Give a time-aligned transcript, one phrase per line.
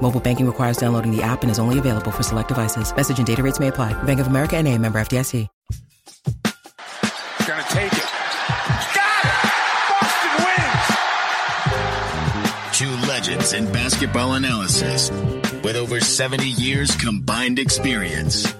[0.00, 2.94] Mobile banking requires downloading the app and is only available for select devices.
[2.96, 3.92] Message and data rates may apply.
[4.04, 5.46] Bank of America and a member FDIC.
[7.46, 8.06] Gonna take it.
[8.94, 9.32] Got it!
[9.88, 10.32] Boston
[12.68, 12.78] wins!
[12.78, 15.10] Two legends in basketball analysis
[15.64, 18.52] with over 70 years combined experience.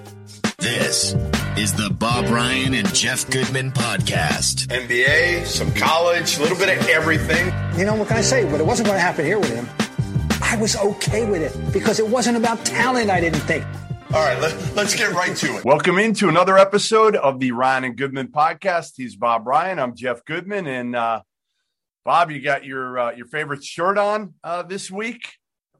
[0.57, 1.15] This
[1.55, 4.67] is the Bob Ryan and Jeff Goodman podcast.
[4.67, 7.53] NBA, some college, a little bit of everything.
[7.77, 8.43] You know, what can I say?
[8.49, 9.67] But it wasn't going to happen here with him.
[10.49, 13.63] I was okay with it because it wasn't about talent, I didn't think.
[14.11, 15.63] All right, let, us get right to it.
[15.63, 18.93] Welcome into another episode of the Ryan and Goodman podcast.
[18.97, 19.77] He's Bob Ryan.
[19.77, 21.21] I'm Jeff Goodman, and uh,
[22.03, 25.33] Bob, you got your uh, your favorite shirt on uh, this week.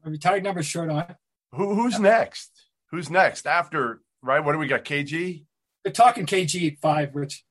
[0.04, 1.16] A retired number shirt on.
[1.52, 2.52] Who, who's next?
[2.92, 4.00] Who's next after?
[4.22, 4.38] Right?
[4.38, 4.84] What do we got?
[4.84, 5.46] KG.
[5.82, 7.44] They're talking KG five, which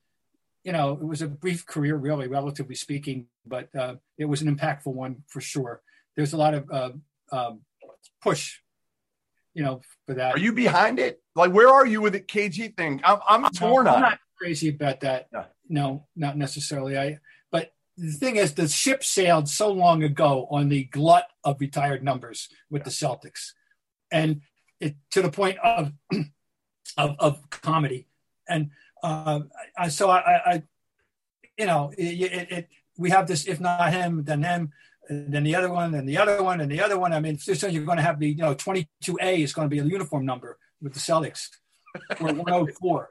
[0.64, 4.56] you know it was a brief career, really, relatively speaking, but uh, it was an
[4.56, 5.82] impactful one for sure.
[6.16, 6.90] There's a lot of uh,
[7.32, 7.60] um,
[8.22, 8.60] push
[9.54, 10.34] you know, for that.
[10.34, 11.20] Are you behind it?
[11.34, 13.00] Like, where are you with the KG thing?
[13.04, 14.00] I'm, I'm, I'm torn I'm on.
[14.02, 15.28] not crazy about that.
[15.32, 15.44] No.
[15.68, 16.98] no, not necessarily.
[16.98, 17.18] I,
[17.50, 22.02] but the thing is, the ship sailed so long ago on the glut of retired
[22.02, 22.84] numbers with yeah.
[22.84, 23.52] the Celtics,
[24.10, 24.40] and
[24.80, 25.92] it to the point of
[26.96, 28.06] of, of comedy.
[28.48, 28.70] And
[29.02, 29.40] uh,
[29.76, 30.62] I, so I, I,
[31.58, 33.46] you know, it, it, it, we have this.
[33.46, 34.72] If not him, then them
[35.10, 37.12] and then the other one, and the other one, and the other one.
[37.12, 39.80] I mean, so you're going to have the, you know, 22A is going to be
[39.80, 41.48] a uniform number with the Celtics,
[42.20, 43.08] or 104.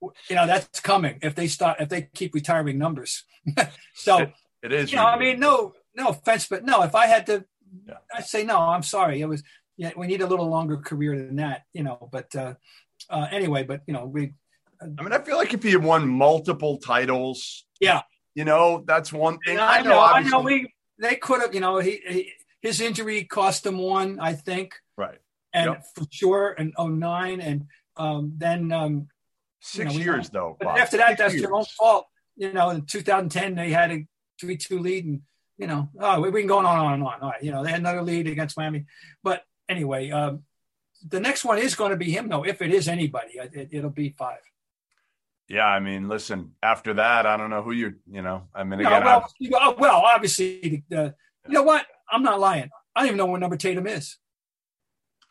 [0.00, 3.24] you know, that's coming if they start if they keep retiring numbers.
[3.94, 4.92] so it, it is.
[4.92, 6.82] You know, I mean, no, no offense, but no.
[6.82, 7.44] If I had to,
[7.86, 7.94] yeah.
[8.14, 8.58] I'd say no.
[8.58, 9.20] I'm sorry.
[9.20, 9.42] It was.
[9.76, 11.64] Yeah, we need a little longer career than that.
[11.72, 12.54] You know, but uh,
[13.10, 14.34] uh, anyway, but you know, we.
[14.80, 18.02] Uh, I mean, I feel like if he had won multiple titles, yeah,
[18.36, 19.58] you know, that's one thing.
[19.58, 20.00] I, I know.
[20.00, 20.40] I know.
[20.40, 24.74] We they could have, you know, he, he, his injury cost him one, I think.
[24.96, 25.18] Right.
[25.52, 25.84] And yep.
[25.94, 27.40] for sure, and 09.
[27.40, 27.66] And
[27.96, 28.72] um, then.
[28.72, 29.08] Um,
[29.60, 30.56] Six you know, years, though.
[30.58, 30.78] But Bob.
[30.78, 31.42] after that, Six that's years.
[31.42, 32.06] your own fault.
[32.36, 34.06] You know, in 2010, they had a
[34.40, 35.04] 3 2 lead.
[35.06, 35.22] And,
[35.56, 37.20] you know, oh, we've been going on and on and on.
[37.20, 37.42] All right.
[37.42, 38.84] You know, they had another lead against Miami.
[39.22, 40.42] But anyway, um,
[41.06, 42.44] the next one is going to be him, though.
[42.44, 44.40] If it is anybody, it, it'll be five.
[45.48, 46.52] Yeah, I mean, listen.
[46.62, 47.94] After that, I don't know who you're.
[48.10, 51.10] You know, I mean, again, no, well, well, obviously, uh,
[51.46, 51.86] you know what?
[52.10, 52.70] I'm not lying.
[52.96, 54.16] I don't even know what number Tatum is.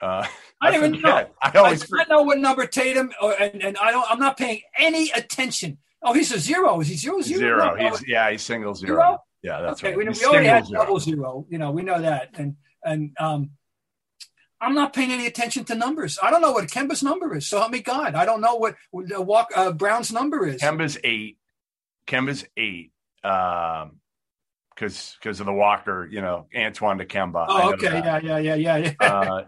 [0.01, 0.25] Uh,
[0.61, 1.27] I, don't even know.
[1.41, 4.05] I always I, I know what number Tatum, or, and, and I don't.
[4.09, 5.79] I'm not paying any attention.
[6.03, 6.79] Oh, he's a zero.
[6.81, 7.39] Is he zero zero?
[7.39, 7.75] Zero.
[7.75, 8.29] No, he's yeah.
[8.29, 8.97] He's single zero.
[8.97, 9.17] zero?
[9.41, 9.95] Yeah, that's okay.
[9.95, 10.07] Right.
[10.07, 10.81] We, we already had zero.
[10.83, 11.45] double zero.
[11.49, 13.51] You know, we know that, and and um,
[14.63, 16.17] I'm not paying any attention to numbers.
[16.23, 17.47] I don't know what Kemba's number is.
[17.47, 18.15] So help me God.
[18.15, 20.61] I don't know what uh, Walk uh, Brown's number is.
[20.61, 21.37] Kemba's eight.
[22.07, 22.91] Kemba's eight.
[23.23, 23.99] Um,
[24.73, 27.45] because because of the Walker, you know, Antoine to Kemba.
[27.47, 28.93] Oh, okay, yeah, yeah, yeah, yeah, yeah.
[28.99, 29.43] uh,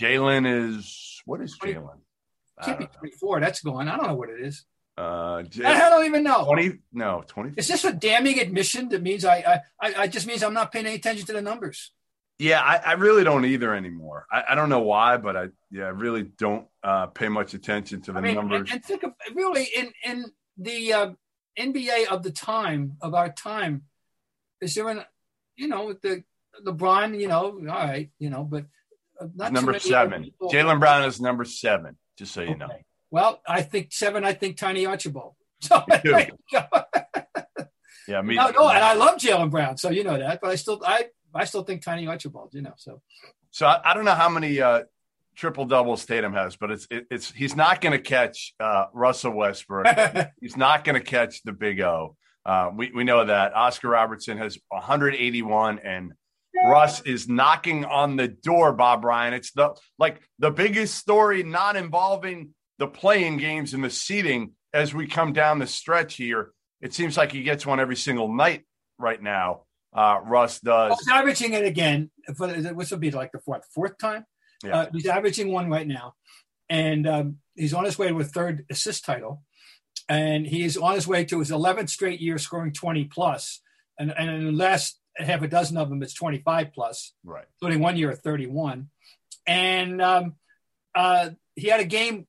[0.00, 1.98] Jaylen is what is Jaylen?
[2.62, 3.40] Can't be twenty four.
[3.40, 3.88] That's going.
[3.88, 4.64] I don't know what it is.
[4.96, 6.44] Uh, I don't even know.
[6.44, 6.78] Twenty?
[6.92, 7.54] No, twenty.
[7.56, 10.86] Is this a damning admission that means I, I, I just means I'm not paying
[10.86, 11.90] any attention to the numbers?
[12.42, 14.26] Yeah, I, I, really don't either anymore.
[14.30, 18.02] I, I, don't know why, but I yeah, I really don't uh, pay much attention
[18.02, 18.68] to the I mean, numbers.
[18.72, 20.24] And, think of really in in
[20.56, 21.10] the uh,
[21.56, 23.82] NBA of the time of our time,
[24.60, 25.04] is there an
[25.54, 26.24] you know the
[26.66, 28.66] LeBron, you know, all right, you know, but
[29.36, 30.32] number seven.
[30.42, 31.96] Jaylen Brown is number seven.
[32.18, 32.58] Just so you okay.
[32.58, 32.68] know.
[33.12, 34.24] Well, I think seven.
[34.24, 35.34] I think Tiny Archibald.
[35.62, 35.80] So,
[38.08, 38.34] yeah, me.
[38.34, 40.40] No, no, and I love Jaylen Brown, so you know that.
[40.42, 41.04] But I still, I
[41.34, 42.74] I still think Tiny Archibald, you know.
[42.76, 43.00] So,
[43.50, 44.82] so I, I don't know how many uh,
[45.36, 49.32] triple doubles Tatum has, but it's it, it's he's not going to catch uh, Russell
[49.32, 49.86] Westbrook.
[50.40, 52.16] he's not going to catch the Big O.
[52.44, 56.12] Uh, we we know that Oscar Robertson has 181 and
[56.64, 58.72] Russ is knocking on the door.
[58.72, 63.90] Bob Ryan, it's the like the biggest story not involving the playing games and the
[63.90, 66.52] seating as we come down the stretch here.
[66.80, 68.64] It seems like he gets one every single night
[68.98, 69.62] right now
[69.94, 70.98] uh, Russ does.
[70.98, 72.10] he's averaging it again.
[72.36, 74.24] For, this will be like the fourth, fourth time.
[74.64, 74.76] Yeah.
[74.78, 76.14] Uh, he's averaging one right now,
[76.68, 79.42] and um, he's on his way to a third assist title,
[80.08, 83.60] and he's on his way to his 11th straight year scoring 20 plus,
[83.98, 87.44] and and in the last half a dozen of them, it's 25 plus, right?
[87.60, 88.88] Including one year at 31,
[89.46, 90.34] and um,
[90.94, 92.26] uh, he had a game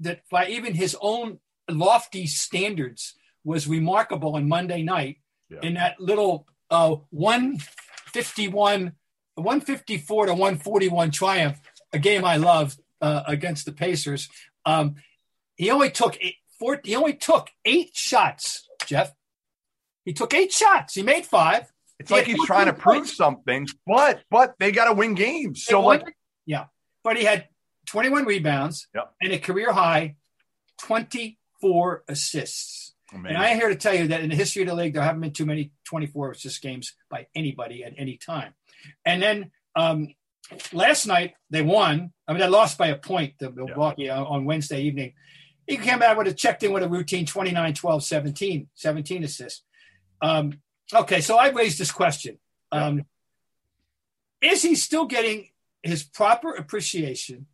[0.00, 1.38] that by even his own
[1.70, 3.14] lofty standards
[3.44, 5.18] was remarkable on Monday night
[5.50, 5.58] Yeah.
[5.62, 8.92] in that little uh, 151,
[9.34, 11.60] 154 to 141 triumph,
[11.92, 14.28] a game I loved uh, against the Pacers.
[14.64, 14.96] Um,
[15.56, 19.12] he only took eight, four, he only took eight shots, Jeff.
[20.04, 20.94] He took eight shots.
[20.94, 21.70] He made five.
[21.98, 23.16] It's He like he's trying to prove points.
[23.16, 25.64] something, but but they got to win games.
[25.64, 26.04] So like,
[26.46, 26.66] yeah,
[27.02, 27.48] but he had
[27.86, 29.12] 21 rebounds Yep.
[29.20, 30.16] and a career high
[30.78, 32.94] 24 assists.
[33.12, 33.36] Amazing.
[33.36, 35.02] And I am here to tell you that in the history of the league, there
[35.02, 38.54] haven't been too many 24 assist games by anybody at any time.
[39.04, 40.08] And then um,
[40.72, 42.12] last night they won.
[42.26, 45.14] I mean, they lost by a point to Milwaukee on, on Wednesday evening.
[45.66, 49.62] He came out with a checked in with a routine 29, 12, 17, 17 assists.
[50.20, 50.60] Um,
[50.94, 52.38] okay, so I raised this question.
[52.72, 53.04] Um,
[54.40, 55.48] Is he still getting
[55.82, 57.46] his proper appreciation?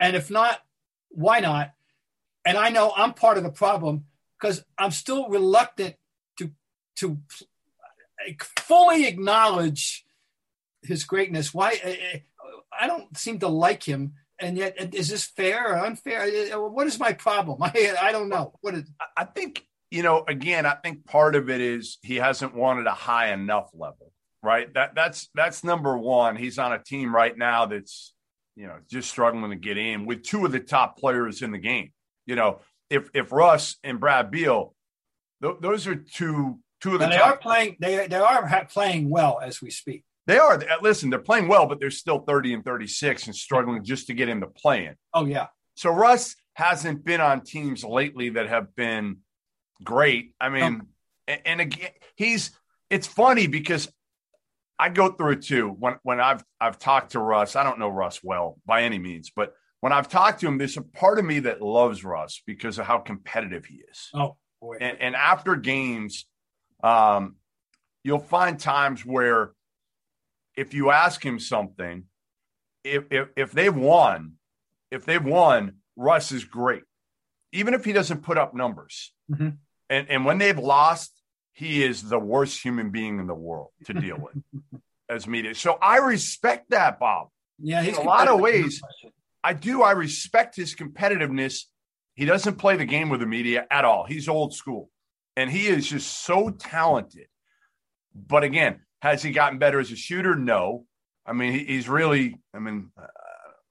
[0.00, 0.60] And if not,
[1.10, 1.72] why not?
[2.44, 4.04] And I know I'm part of the problem
[4.40, 5.94] because I'm still reluctant
[6.38, 6.50] to
[6.96, 7.18] to
[8.58, 10.04] fully acknowledge
[10.82, 11.52] his greatness.
[11.54, 12.22] Why I-
[12.78, 16.58] I don't seem to like him, and yet eh, is this fair or unfair?
[16.58, 17.62] What is my problem?
[17.62, 18.52] I I don't know.
[18.60, 18.84] What is
[19.16, 22.92] I think, you know, again, I think part of it is he hasn't wanted a
[22.92, 24.12] high enough level,
[24.42, 24.72] right?
[24.74, 26.36] That that's that's number one.
[26.36, 28.14] He's on a team right now that's,
[28.56, 31.58] you know, just struggling to get in with two of the top players in the
[31.58, 31.92] game.
[32.26, 32.60] You know,
[32.90, 34.74] if if Russ and Brad Beal,
[35.42, 37.34] th- those are two two of the and they top.
[37.34, 37.76] are playing.
[37.80, 40.04] They they are ha- playing well as we speak.
[40.26, 40.60] They are.
[40.82, 44.28] Listen, they're playing well, but they're still 30 and 36 and struggling just to get
[44.28, 44.94] into playing.
[45.14, 45.46] Oh yeah,
[45.76, 49.18] So Russ hasn't been on teams lately that have been
[49.84, 50.32] great.
[50.40, 50.82] I mean,
[51.28, 52.50] and, and again, he's
[52.90, 53.88] it's funny because
[54.78, 55.68] I go through it too.
[55.68, 59.30] When when I've I've talked to Russ, I don't know Russ well by any means,
[59.34, 62.78] but when I've talked to him, there's a part of me that loves Russ because
[62.78, 64.10] of how competitive he is.
[64.14, 66.26] oh boy, And, and after games,
[66.82, 67.36] um,
[68.02, 69.52] you'll find times where
[70.56, 72.04] if you ask him something,
[72.84, 74.34] if, if if they've won,
[74.90, 76.82] if they've won, Russ is great,
[77.52, 79.12] even if he doesn't put up numbers.
[79.30, 79.58] Mhm.
[79.90, 81.12] And and when they've lost,
[81.52, 84.42] he is the worst human being in the world to deal with
[85.10, 85.54] as media.
[85.54, 87.28] So I respect that, Bob.
[87.58, 87.82] yeah.
[87.82, 88.80] He's in a lot of ways.
[89.46, 89.80] I do.
[89.80, 91.66] I respect his competitiveness.
[92.14, 94.04] He doesn't play the game with the media at all.
[94.04, 94.90] He's old school,
[95.36, 97.28] and he is just so talented.
[98.12, 100.34] But again, has he gotten better as a shooter?
[100.34, 100.84] No.
[101.24, 102.40] I mean, he, he's really.
[102.52, 103.06] I mean, uh,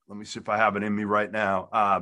[0.07, 1.68] let me see if I have it in me right now.
[1.74, 2.00] Uh,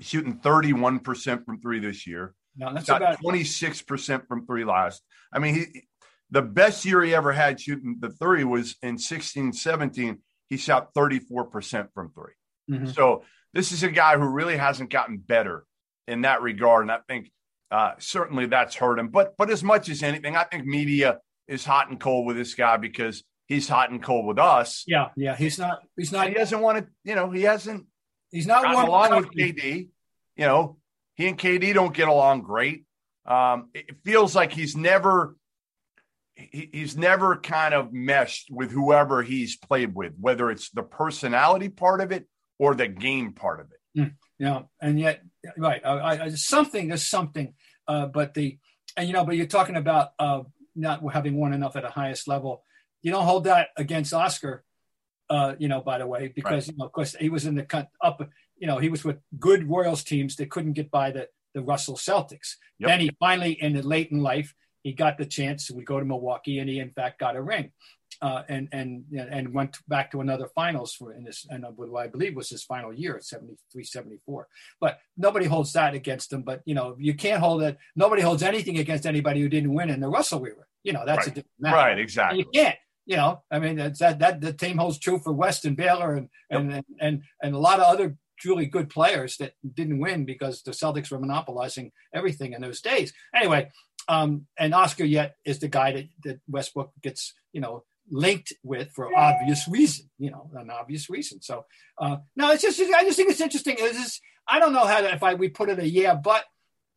[0.00, 2.34] shooting thirty-one percent from three this year.
[2.56, 5.02] No, that's Got about twenty-six percent from three last.
[5.30, 5.82] I mean, he
[6.30, 10.20] the best year he ever had shooting the three was in 16, 17.
[10.48, 12.32] He shot thirty-four percent from 3
[12.70, 12.94] Mhm.
[12.94, 15.64] so this is a guy who really hasn't gotten better
[16.06, 17.30] in that regard, and I think
[17.70, 19.08] uh, certainly that's hurt him.
[19.08, 21.18] But but as much as anything, I think media
[21.48, 24.84] is hot and cold with this guy because he's hot and cold with us.
[24.86, 25.36] yeah, yeah.
[25.36, 25.80] He's not.
[25.96, 26.28] He's not.
[26.28, 27.86] He doesn't want to, you know, he hasn't
[28.30, 29.88] He's not one along with KD.
[30.36, 30.78] You know,
[31.14, 32.84] he and KD don't get along great.
[33.26, 35.36] Um, it feels like he's never
[36.34, 42.00] he's never kind of meshed with whoever he's played with, whether it's the personality part
[42.00, 42.26] of it
[42.62, 44.12] or the game part of it.
[44.38, 45.20] Yeah, and yet,
[45.58, 45.84] right?
[45.84, 47.54] I, I, something is something,
[47.88, 48.58] uh, but the
[48.96, 50.42] and you know, but you're talking about uh,
[50.76, 52.62] not having won enough at the highest level.
[53.02, 54.62] You don't hold that against Oscar,
[55.28, 55.80] uh, you know.
[55.80, 58.20] By the way, because you know, of course, he was in the cut up.
[58.56, 61.96] You know, he was with good Royals teams that couldn't get by the the Russell
[61.96, 62.54] Celtics.
[62.78, 62.88] Yep.
[62.88, 66.06] Then he finally, in the late in life, he got the chance to go to
[66.06, 67.72] Milwaukee, and he in fact got a ring.
[68.22, 72.06] Uh, and and and went back to another finals for in this and what I
[72.06, 74.46] believe was his final year at 73 74
[74.80, 78.44] but nobody holds that against him but you know you can't hold it nobody holds
[78.44, 80.68] anything against anybody who didn't win in the Russell Weaver.
[80.84, 81.34] You know that's a Right.
[81.34, 81.76] different matter.
[81.76, 82.38] Right, And exactly.
[82.38, 82.76] you can't
[83.06, 86.14] you know I mean that's that that the team holds true for West and Baylor
[86.14, 90.62] and and and and a lot of other truly good players that didn't win because
[90.62, 93.12] the Celtics were monopolizing everything in those days.
[93.34, 93.68] Anyway
[94.08, 98.90] um, and Oscar yet is the guy that, that Westbrook gets, you know, linked with
[98.92, 101.40] for obvious reason, you know, an obvious reason.
[101.40, 101.64] So,
[101.98, 103.76] uh, no, it's just, I just think it's interesting.
[103.78, 106.44] It's just, I don't know how to, if I, we put it a yeah, but,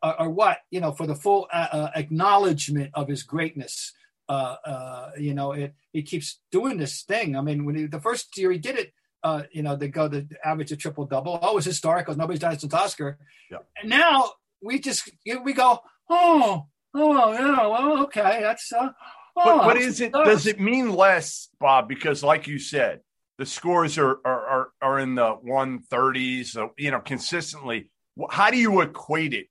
[0.04, 3.94] or, or what, you know, for the full uh, uh, acknowledgement of his greatness.
[4.28, 7.36] Uh, uh, you know, it, he keeps doing this thing.
[7.36, 8.94] I mean, when he, the first year he did it,
[9.24, 11.40] uh, you know, they go to average a triple double.
[11.42, 12.16] Oh, it's historical.
[12.16, 13.20] nobody's done it since Oscar.
[13.52, 13.60] Yeah.
[13.80, 14.32] And now
[14.62, 15.10] we just,
[15.44, 18.72] we go, oh, Oh yeah, well, okay, that's.
[18.72, 18.90] Uh,
[19.36, 21.90] But, oh, but is it does it mean less, Bob?
[21.90, 23.02] Because like you said,
[23.38, 27.92] the scores are are are, are in the one thirties, so you know, consistently.
[28.30, 29.48] How do you equate it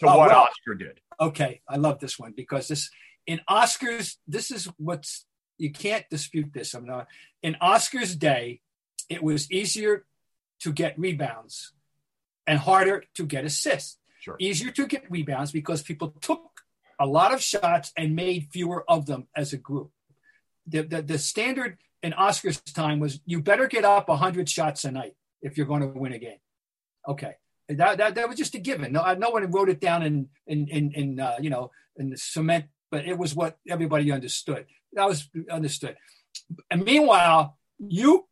[0.00, 1.00] to Oh, what well- Oscar did.
[1.20, 2.90] Okay, I love this one because this
[3.26, 5.26] in Oscars, this is what's
[5.58, 6.74] you can't dispute this.
[6.74, 7.08] I'm not
[7.42, 8.60] in Oscars day,
[9.08, 10.04] it was easier
[10.60, 11.72] to get rebounds
[12.46, 13.98] and harder to get assists.
[14.20, 14.36] Sure.
[14.38, 16.53] Easier to get rebounds because people took
[17.00, 19.90] a lot of shots and made fewer of them as a group.
[20.66, 24.90] The, the, the standard in Oscars time was you better get up 100 shots a
[24.90, 26.38] night if you're going to win a game.
[27.08, 27.34] Okay.
[27.68, 28.92] That, that, that was just a given.
[28.92, 32.16] No, no one wrote it down in, in, in, in uh, you know, in the
[32.16, 34.66] cement, but it was what everybody understood.
[34.92, 35.96] That was understood.
[36.70, 38.26] And meanwhile, you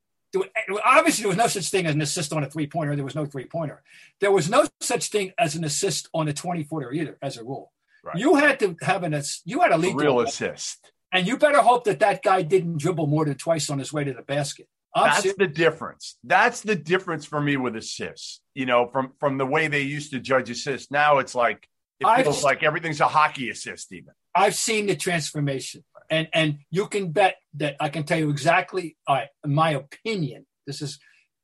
[0.84, 2.94] obviously there was no such thing as an assist on a three pointer.
[2.96, 3.82] There was no three pointer.
[4.20, 7.44] There was no such thing as an assist on a 20 footer either, as a
[7.44, 7.72] rule.
[8.04, 8.16] Right.
[8.16, 10.90] You had to have an you had a A lead real assist.
[11.12, 14.04] and you better hope that that guy didn't dribble more than twice on his way
[14.04, 14.66] to the basket.
[14.94, 15.36] I'm That's serious.
[15.38, 16.18] the difference.
[16.24, 18.40] That's the difference for me with assists.
[18.54, 20.90] You know, from from the way they used to judge assists.
[20.90, 21.68] Now it's like
[22.00, 23.92] it I've- feels like everything's a hockey assist.
[23.92, 28.30] Even I've seen the transformation, and and you can bet that I can tell you
[28.30, 28.96] exactly.
[29.08, 30.98] Right, in my opinion, this is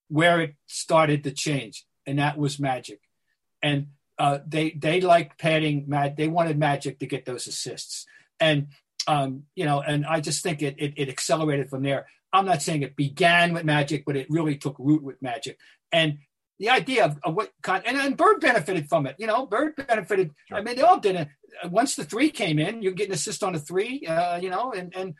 [0.08, 3.00] where it started to change, and that was Magic,
[3.62, 3.88] and
[4.18, 5.84] uh, they they liked padding.
[5.86, 8.06] Mad, they wanted Magic to get those assists,
[8.40, 8.68] and
[9.06, 12.06] um, you know, and I just think it, it it accelerated from there.
[12.32, 15.58] I'm not saying it began with Magic, but it really took root with Magic,
[15.92, 16.18] and
[16.58, 19.14] the idea of, of what kind and, and Bird benefited from it.
[19.18, 20.32] You know, Bird benefited.
[20.52, 21.28] I mean, they all did it.
[21.70, 24.04] Once the three came in, you get an assist on a three.
[24.06, 25.14] Uh, you know, and and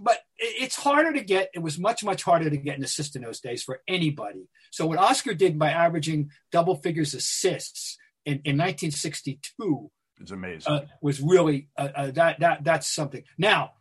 [0.00, 1.50] but it's harder to get.
[1.54, 4.48] It was much much harder to get an assist in those days for anybody.
[4.72, 10.72] So what Oscar did by averaging double figures assists in, in 1962 it's amazing.
[10.72, 13.24] uh, was really uh, uh, that that that's something.
[13.38, 13.72] Now,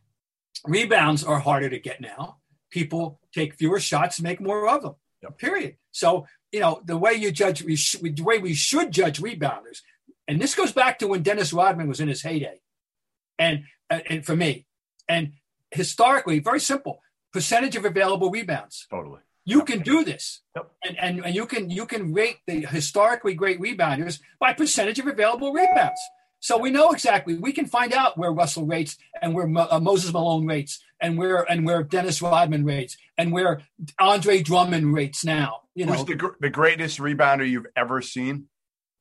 [0.65, 2.37] rebounds are harder to get now.
[2.71, 4.95] People take fewer shots, make more of them.
[5.21, 5.37] Yep.
[5.37, 5.75] Period.
[5.91, 9.79] So you know the way you judge, we sh- the way we should judge rebounders,
[10.27, 12.61] and this goes back to when Dennis Rodman was in his heyday,
[13.37, 14.65] and uh, and for me,
[15.09, 15.33] and
[15.71, 17.01] historically, very simple
[17.33, 18.87] percentage of available rebounds.
[18.89, 19.19] totally.
[19.49, 20.41] You can do this.
[20.55, 20.71] Yep.
[20.85, 25.07] And, and, and you can you can rate the historically great rebounders by percentage of
[25.07, 25.99] available rebounds.
[26.41, 27.35] So we know exactly.
[27.35, 31.17] We can find out where Russell rates and where Mo, uh, Moses Malone rates and
[31.17, 33.61] where and where Dennis Rodman rates and where
[33.99, 35.61] Andre Drummond rates now.
[35.75, 38.47] You know, Who's the gr- the greatest rebounder you've ever seen?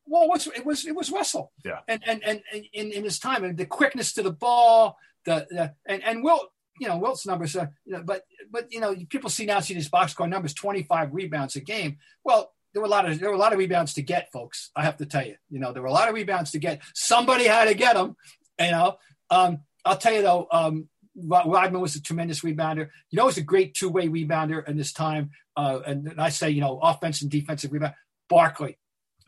[0.08, 1.52] well, it was it was it was Russell.
[1.64, 1.80] Yeah.
[1.86, 5.46] And and and, and in, in his time and the quickness to the ball, the,
[5.50, 8.94] the and and Wilt, you know, Wilt's numbers are, you know, but but you know,
[9.08, 11.98] people see now see these box score numbers, twenty five rebounds a game.
[12.24, 14.70] Well, there were a lot of there were a lot of rebounds to get, folks.
[14.76, 16.82] I have to tell you, you know, there were a lot of rebounds to get.
[16.94, 18.16] Somebody had to get them.
[18.60, 18.96] You know,
[19.30, 22.88] um, I'll tell you though, um, Rodman was a tremendous rebounder.
[23.10, 25.30] You know, was a great two way rebounder in this time.
[25.56, 27.94] Uh, and I say, you know, offense and defensive rebound.
[28.28, 28.78] Barkley,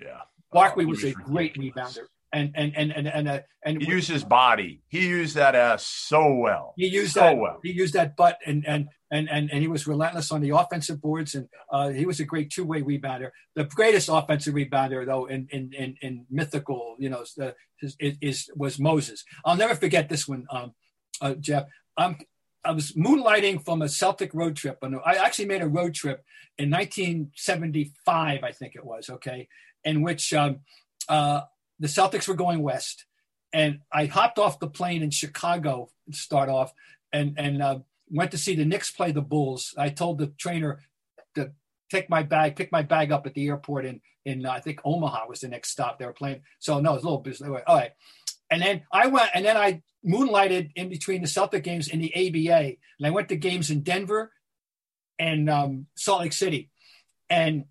[0.00, 0.20] Yeah.
[0.52, 4.08] Barkley Oh, was a great rebounder, and and and and and, uh, and He used
[4.08, 4.82] his body.
[4.88, 6.74] He used that ass so well.
[6.76, 7.60] he used so that well.
[7.62, 11.00] he used that butt and and and and and he was relentless on the offensive
[11.00, 13.30] boards, and uh, he was a great two way rebounder.
[13.56, 17.50] The greatest offensive rebounder, though, in in in, in mythical, you know, uh,
[17.82, 19.24] is, is was Moses.
[19.44, 20.72] I'll never forget this one, um,
[21.20, 21.64] uh, Jeff.
[21.96, 22.18] I'm
[22.64, 26.22] I was moonlighting from a Celtic road trip, and I actually made a road trip
[26.58, 29.10] in 1975, I think it was.
[29.10, 29.48] Okay,
[29.84, 30.60] in which um,
[31.08, 31.42] uh,
[31.80, 33.06] the Celtics were going west,
[33.52, 36.72] and I hopped off the plane in Chicago to start off,
[37.12, 37.78] and and uh,
[38.10, 39.74] went to see the Knicks play the Bulls.
[39.76, 40.80] I told the trainer
[41.34, 41.52] to
[41.90, 44.80] take my bag, pick my bag up at the airport in in uh, I think
[44.84, 45.98] Omaha was the next stop.
[45.98, 47.40] They were playing, so no, it's a little bit.
[47.66, 47.92] All right,
[48.50, 52.14] and then I went, and then I moonlighted in between the Celtic games in the
[52.14, 54.32] ABA, and I went to games in Denver
[55.18, 56.70] and um, Salt Lake City,
[57.30, 57.64] and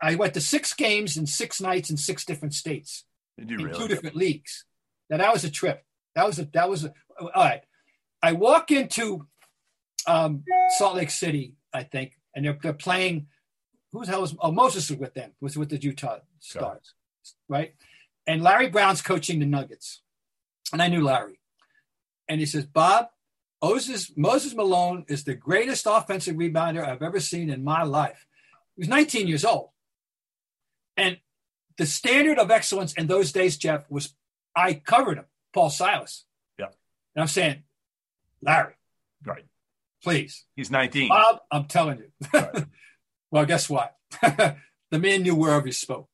[0.00, 3.04] I went to six games in six nights in six different states
[3.40, 3.78] In really?
[3.78, 4.64] two different leagues.
[5.08, 5.84] Now that was a trip.
[6.14, 7.62] That was a that was a all right.
[8.22, 9.26] I walk into
[10.06, 10.44] um,
[10.78, 13.26] Salt Lake City, I think, and they're they're playing.
[13.92, 14.36] Who the hell was?
[14.38, 15.32] Oh, Moses was with them.
[15.40, 16.94] Was with the Utah Stars,
[17.48, 17.74] right?
[18.26, 20.02] And Larry Brown's coaching the Nuggets,
[20.72, 21.40] and I knew Larry.
[22.28, 23.08] And he says, Bob,
[23.62, 28.26] Moses Moses Malone is the greatest offensive rebounder I've ever seen in my life.
[28.76, 29.70] He was 19 years old,
[30.96, 31.18] and
[31.80, 34.14] the standard of excellence in those days, Jeff, was
[34.54, 36.26] I covered him, Paul Silas.
[36.58, 36.66] Yeah.
[37.14, 37.62] And I'm saying,
[38.42, 38.74] Larry,
[39.24, 39.46] Right.
[40.04, 40.44] please.
[40.56, 41.08] He's 19.
[41.08, 42.10] Bob, I'm telling you.
[42.34, 42.64] Right.
[43.30, 43.96] well, guess what?
[44.22, 46.10] the man knew wherever he spoke.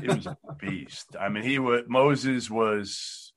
[0.00, 1.16] He was a beast.
[1.18, 3.32] I mean, he was Moses was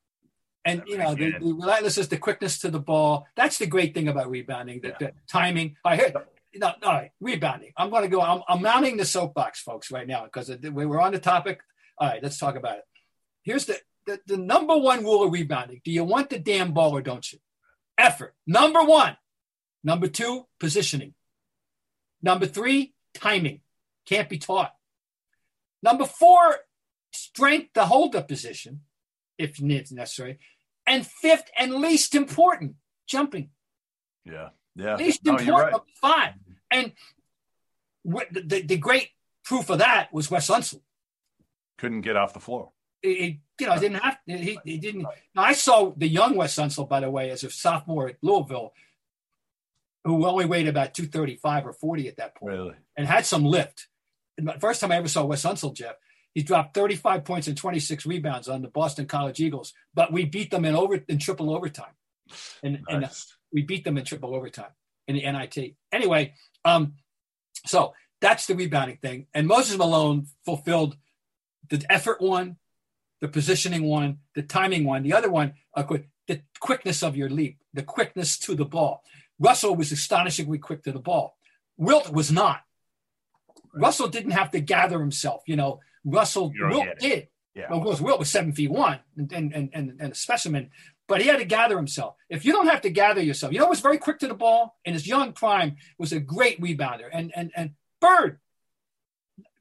[0.64, 3.26] And you know, the, the relentlessness, the quickness to the ball.
[3.36, 4.82] That's the great thing about rebounding.
[4.82, 4.98] The, Yeah.
[5.00, 5.78] the timing.
[5.84, 6.14] I hear.
[6.54, 7.72] No, all right, rebounding.
[7.76, 8.22] I'm going to go.
[8.22, 11.62] I'm, I'm mounting the soapbox, folks, right now because we we're on the topic.
[11.98, 12.84] All right, let's talk about it.
[13.44, 15.82] Here's the the, the number one rule of rebounding.
[15.84, 17.40] Do you want the damn ball or don't you?
[17.98, 18.36] Effort.
[18.48, 19.16] Number one.
[19.84, 21.14] Number two, positioning.
[22.22, 23.62] Number three, timing.
[24.06, 24.74] Can't be taught.
[25.84, 26.58] Number four,
[27.12, 28.82] strength to hold the position
[29.38, 30.40] if necessary.
[30.86, 32.76] And fifth and least important,
[33.08, 33.50] jumping.
[34.26, 34.50] Yeah.
[34.76, 34.96] Yeah.
[34.96, 35.82] Least no, important right.
[36.02, 36.34] five.
[36.70, 36.94] And
[38.06, 39.10] the, the, the, great
[39.44, 40.82] proof of that was Wes Unseld.
[41.82, 42.72] Couldn't get off the floor.
[43.02, 45.02] He, you know, didn't have he, he didn't.
[45.34, 48.74] Now, I saw the young Wes Unseld, by the way, as a sophomore at Louisville,
[50.04, 52.76] who only weighed about 235 or 40 at that point, Really?
[52.96, 53.88] and had some lift.
[54.38, 55.96] And the first time I ever saw Wes Unseld, Jeff,
[56.36, 60.52] he dropped 35 points and 26 rebounds on the Boston College Eagles, but we beat
[60.52, 61.94] them in over in triple overtime.
[62.64, 63.36] And, and Nice.
[63.52, 64.72] we beat them in triple overtime
[65.08, 65.76] in the NIT.
[65.92, 66.34] Anyway,
[66.64, 66.94] um,
[67.66, 69.26] so that's the rebounding thing.
[69.34, 70.96] And Moses Malone fulfilled
[71.72, 72.58] the effort one,
[73.22, 77.30] the positioning one, the timing one, the other one, uh, quick- the quickness of your
[77.30, 79.04] leap, the quickness to the ball.
[79.40, 81.36] Russell was astonishingly quick to the ball.
[81.78, 82.62] Wilt was not.
[83.74, 85.42] Russell didn't have to gather himself.
[85.48, 87.28] You know, Russell Wilt did.
[87.56, 87.68] Yeah.
[87.70, 90.70] Well, of course, Wilt was seven feet one and, and, and, and a specimen,
[91.08, 92.16] but he had to gather himself.
[92.30, 94.78] If you don't have to gather yourself, you know, was very quick to the ball
[94.86, 97.10] in his young prime, was a great rebounder.
[97.12, 98.40] And and and Bird,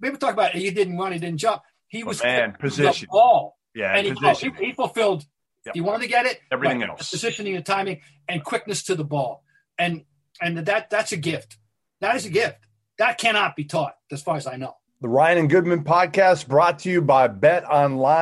[0.02, 1.62] people talk about he didn't run, he didn't jump.
[1.90, 3.08] He But was man, position.
[3.10, 3.94] the ball, Yeah.
[3.94, 4.54] and he, position.
[4.54, 5.26] he, he fulfilled.
[5.66, 5.76] Yep.
[5.76, 6.88] You wanted to get it, Everything Right.
[6.88, 7.10] else.
[7.10, 9.44] The positioning, the timing, and quickness to the ball,
[9.76, 10.04] and
[10.40, 11.58] and that that's a gift.
[12.00, 12.56] That is a gift
[12.96, 14.76] that cannot be taught, as far as I know.
[15.02, 17.26] The Ryan and Goodman podcast brought to you by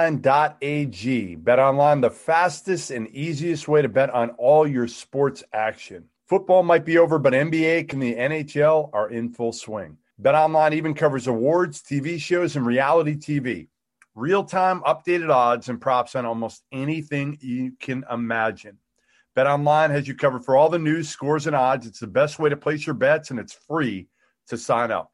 [0.09, 1.37] betonline.ag.
[1.37, 6.05] BetOnline, the fastest and easiest way to bet on all your sports action.
[6.29, 9.97] Football might be over, but NBA and the NHL are in full swing.
[10.21, 13.69] BetOnline even covers awards, TV shows, and reality TV.
[14.17, 18.79] Real time updated odds and props on almost anything you can imagine.
[19.37, 21.87] BetOnline has you covered for all the news, scores, and odds.
[21.87, 24.09] It's the best way to place your bets, and it's free
[24.49, 25.13] to sign up.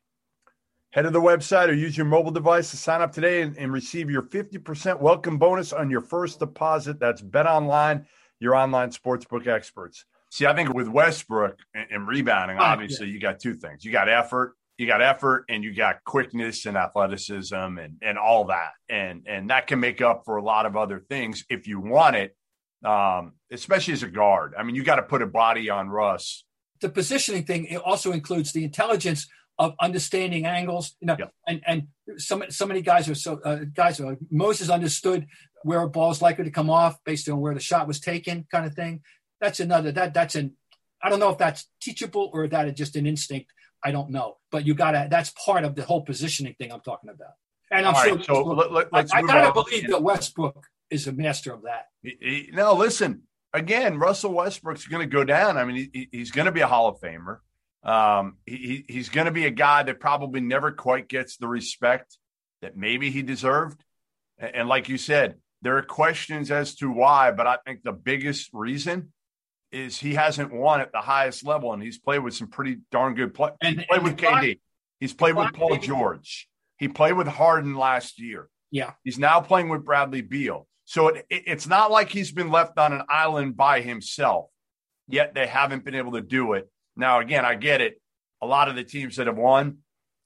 [0.92, 3.72] Head to the website or use your mobile device to sign up today and, and
[3.72, 6.98] receive your 50% welcome bonus on your first deposit.
[6.98, 8.06] That's Bet Online,
[8.40, 10.06] your online sportsbook experts.
[10.30, 13.84] See, I think with Westbrook and, and rebounding, Oh, obviously, you got two things.
[13.84, 18.46] You got effort, you got effort, and you got quickness and athleticism and, and all
[18.46, 18.70] that.
[18.88, 22.16] And and that can make up for a lot of other things if you want
[22.16, 22.36] it,
[22.84, 24.54] um, especially as a guard.
[24.58, 26.44] I mean, you got to put a body on Russ.
[26.80, 29.26] the positioning thing it also includes the intelligence
[29.58, 30.96] of understanding angles.
[31.00, 31.30] You know, Yep.
[31.46, 35.26] and and so so many guys are so uh, guys are Moses understood
[35.62, 38.66] where a ball's likely to come off based on where the shot was taken, kind
[38.66, 39.02] of thing.
[39.40, 40.56] That's another that that's an
[41.02, 43.50] I don't know if that's teachable or that is just an instinct.
[43.84, 45.08] I don't know, but you gotta.
[45.10, 47.32] That's part of the whole positioning thing I'm talking about.
[47.70, 48.16] And I'm All sure.
[48.16, 49.52] right, so let, I, us I move gotta on.
[49.54, 51.86] believe that Westbrook is a master of that.
[52.02, 53.22] He- he- no, listen.
[53.52, 55.56] Again, Russell Westbrook's going to go down.
[55.56, 57.38] I mean, he- he, he's going to be a Hall of Famer.
[57.88, 61.46] Um, he, he- he's going to be a guy that probably never quite gets the
[61.48, 62.18] respect
[62.62, 63.82] that maybe he deserved.
[64.38, 67.92] And, and like you said, there are questions as to why, but I think the
[67.92, 69.12] biggest reason
[69.72, 73.14] is he hasn't won at the highest level, and he's played with some pretty darn
[73.14, 73.50] good play.
[73.60, 74.60] And- He's played and with the clock- KD.
[75.00, 76.48] He's played with Paul George.
[76.78, 78.48] He played with Harden last year.
[78.70, 78.92] Yeah.
[79.04, 80.66] He's now playing with Bradley Beal.
[80.84, 84.50] So it, it- it's not like he's been left on an island by himself,
[85.08, 86.70] yet they haven't been able to do it.
[86.96, 88.00] Now, again, I get it.
[88.40, 89.78] A lot of the teams that have won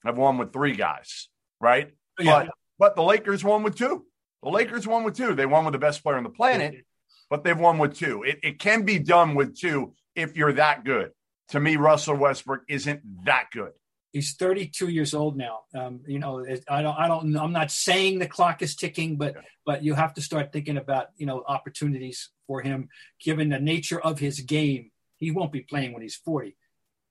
[0.05, 1.91] have won with three guys, right?
[2.19, 2.43] Yeah.
[2.45, 4.05] But, but the Lakers won with two.
[4.43, 5.33] The Lakers won with two.
[5.35, 6.85] They won with the best player on the planet,
[7.29, 8.23] but they've won with two.
[8.23, 11.11] It, it can be done with two if you're that good.
[11.49, 13.71] To me, Russell Westbrook isn't that good.
[14.11, 15.59] he's 32 years old now.
[15.75, 19.35] Um, you know, I don't, I don't, I'm not saying the clock is ticking, but,
[19.65, 22.89] but you have to start thinking about, you know, opportunities for him,
[23.23, 24.91] given the nature of his game.
[25.17, 26.55] He won't be playing when he's 40.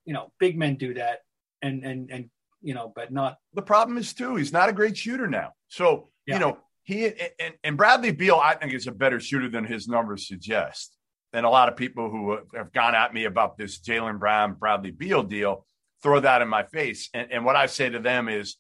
[0.05, 1.19] You know, big men do that,
[1.61, 2.31] and and and
[2.63, 3.37] you know, but not.
[3.55, 5.53] The problem is too, he's not a great shooter now.
[5.69, 6.35] So Yeah.
[6.35, 7.05] you know he
[7.39, 10.97] and, and Bradley Beal, I think, is a better shooter than his numbers suggest.
[11.35, 14.91] And a lot of people who have gone at me about this Jaylen Brown Bradley
[14.91, 15.67] Beal deal
[16.03, 17.11] throw that in my face.
[17.13, 18.57] And, and what I say to them is,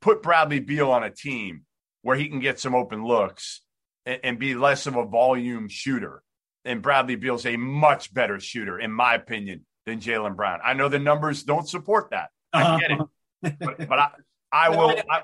[0.00, 1.62] put Bradley Beal on a team
[2.02, 3.62] where he can get some open looks
[4.04, 6.24] and, and be less of a volume shooter.
[6.64, 10.58] And Bradley Beal's a much better shooter, in my opinion, than Jaylen Brown.
[10.64, 12.30] I know the numbers don't support that.
[12.52, 12.78] I uh-huh.
[12.78, 14.10] get it but, but I,
[14.52, 15.22] I will I,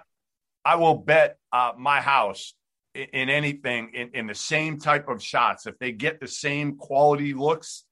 [0.64, 2.54] I will bet uh, my house
[2.94, 6.76] in, in anything in, in the same type of shots if they get the same
[6.76, 7.84] quality looks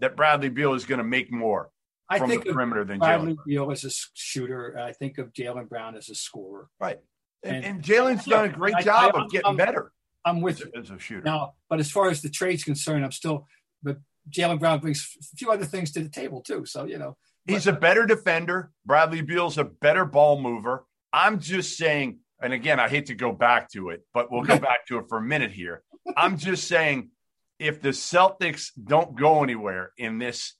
[0.00, 1.70] that Bradley Beal is going to make more
[2.08, 3.44] I from think the of perimeter than Bradley Jaylen.
[3.46, 4.78] Beal as a s- shooter.
[4.78, 6.68] I think of Jaylen Brown as a scorer.
[6.80, 6.98] Right.
[7.42, 9.92] And, And- and Jaylen's done a great I- job I- of getting I'm- better.
[10.24, 10.70] I'm with you.
[10.76, 11.22] as a shooter.
[11.24, 13.48] Now, but as far as the trade's concerned, I'm still.
[13.82, 13.96] But
[14.30, 16.64] Jaylen Brown brings a few other things to the table too.
[16.64, 18.70] So you know, He's a better defender.
[18.86, 20.84] Bradley Beal's a better ball mover.
[21.12, 24.58] I'm just saying, and again, I hate to go back to it, but we'll go
[24.70, 25.82] back to it for a minute here.
[26.16, 27.10] I'm just saying,
[27.58, 30.54] if the Celtics don't go anywhere in this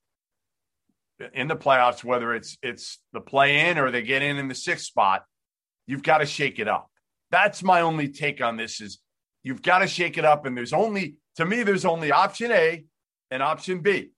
[1.35, 4.55] in the playoffs, whether it's it's the play in or they get in in the
[4.55, 5.25] sixth spot,
[5.87, 6.88] you've got to shake it up.
[7.31, 8.99] That's my only take on this is
[9.43, 10.47] you've got to shake it up.
[10.47, 12.85] And there's only to me, there's only option A
[13.31, 14.11] and option B.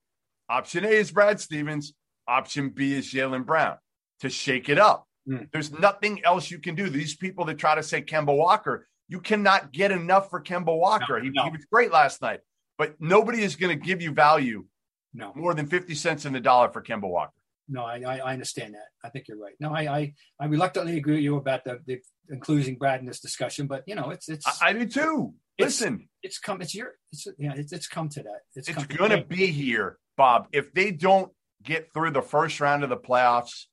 [0.49, 1.93] Option A is Brad Stevens.
[2.27, 3.77] Option B is Jaylen Brown
[4.19, 5.07] to shake it up.
[5.27, 5.49] Mm.
[5.51, 6.89] There's nothing else you can do.
[6.89, 11.19] These people that try to say Kemba Walker, you cannot get enough for Kemba Walker.
[11.19, 11.43] No, he, no.
[11.45, 12.41] he was great last night,
[12.77, 14.65] but nobody is going to give you value
[15.13, 17.33] no, more than 50 cents in the dollar for Kemba Walker.
[17.67, 18.87] no, I, I, I understand that.
[19.03, 19.55] I think you're right.
[19.59, 23.19] No, I, I, I reluctantly agree with you about the, the including Brad in this
[23.19, 25.33] discussion, but you know, it's it's I, I do too.
[25.57, 26.61] It's- Listen, it's come.
[26.61, 26.93] It's your.
[27.11, 27.53] It's yeah.
[27.55, 28.41] It's, it's come to that.
[28.55, 30.47] It's, it's going to be here, Bob.
[30.51, 31.31] If they don't
[31.63, 33.65] get through the first round of the playoffs,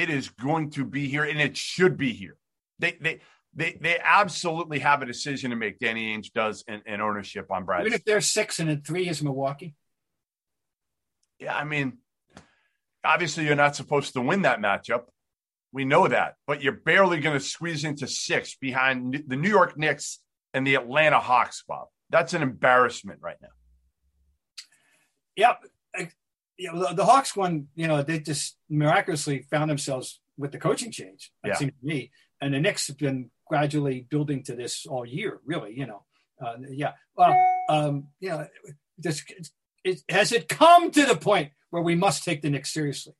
[0.00, 2.36] it is going to be here, and it should be here.
[2.78, 3.20] They they
[3.54, 5.78] they they absolutely have a decision to make.
[5.78, 7.82] Danny Ainge does in ownership on Brad.
[7.82, 9.74] Even if they're six and three is Milwaukee.
[11.38, 11.98] Yeah, I mean,
[13.04, 15.04] obviously you're not supposed to win that matchup.
[15.72, 19.78] We know that, but you're barely going to squeeze into six behind the New York
[19.78, 20.18] Knicks
[20.52, 21.88] and the Atlanta Hawks, Bob.
[22.10, 23.48] That's an embarrassment right now.
[25.36, 25.64] Yep.
[26.60, 30.58] I- Yeah, the, the Hawks one, you know, they just miraculously found themselves with the
[30.58, 31.30] coaching change.
[31.44, 31.54] It Yeah.
[31.54, 35.40] seems to me, and the Knicks have been gradually building to this all year.
[35.44, 36.04] Really, you know,
[36.44, 36.92] uh, yeah.
[37.16, 37.34] Well,
[37.68, 38.46] um, you know,
[38.98, 39.24] this
[39.84, 43.14] it, has it come to the point where we must take the Knicks seriously?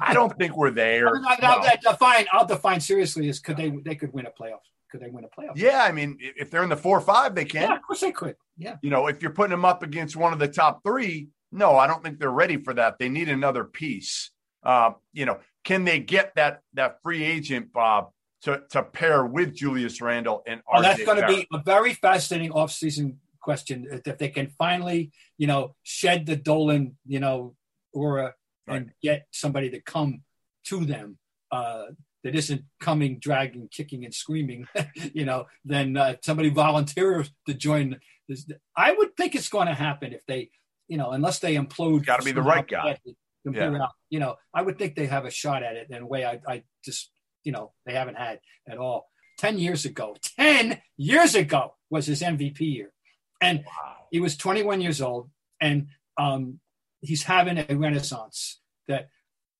[0.00, 1.08] I don't think we're there.
[1.16, 1.66] I'll, I'll, No.
[1.66, 2.26] I'll define.
[2.32, 4.60] I'll define seriously is could they they could win a playoff?
[4.90, 5.56] Could they win a playoff?
[5.56, 7.62] Yeah, I mean, if they're in the four or five, they can.
[7.70, 8.36] Yeah, of course they could.
[8.56, 8.76] Yeah.
[8.82, 11.86] You know, if you're putting them up against one of the top three, no, I
[11.86, 12.98] don't think they're ready for that.
[12.98, 14.30] They need another piece.
[14.62, 18.10] Uh, you know, can they get that that free agent, Bob,
[18.42, 22.50] to to pair with Julius Randle and Oh, that's going to be a very fascinating
[22.52, 23.86] offseason question.
[24.04, 27.54] If they can finally, you know, shed the Dolan, you know,
[27.92, 28.34] aura
[28.66, 30.22] and get somebody to come
[30.64, 31.18] to them
[31.52, 31.84] uh,
[32.24, 34.66] that isn't coming, dragging, kicking, and screaming,
[35.12, 38.00] you know, then uh, somebody volunteers to join.
[38.28, 38.46] This.
[38.76, 40.50] I would think it's going to happen if they,
[40.88, 42.04] you know, unless they implode.
[42.04, 42.98] Gotta be the right guy.
[43.04, 43.14] to
[43.52, 43.82] Yeah.
[43.82, 46.24] out, You know, I would think they have a shot at it in a way
[46.24, 47.10] I, I just,
[47.44, 49.08] you know, they haven't had at all.
[49.38, 52.92] 10 years ago, 10 years ago was his MVP year.
[53.40, 53.96] And Wow.
[54.10, 56.60] he was 21 years old and um,
[57.02, 59.08] he's having a renaissance that,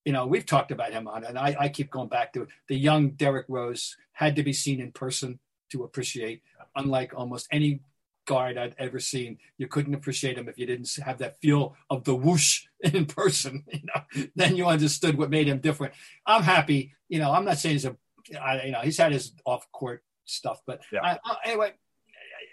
[0.03, 2.75] you know, we've talked about him on, and I, I keep going back to the
[2.77, 5.39] young Derrick Rose had to be seen in person
[5.71, 6.41] to appreciate,
[6.75, 7.81] unlike almost any
[8.25, 9.37] guard I'd ever seen.
[9.57, 13.63] You couldn't appreciate him if you didn't have that feel of the whoosh in person.
[13.71, 15.93] You know, then you understood what made him different.
[16.25, 16.93] I'm happy.
[17.09, 17.95] You know, I'm not saying he's a,
[18.41, 21.01] I, you know, he's had his off court stuff, but Yeah.
[21.03, 21.73] I, I, anyway,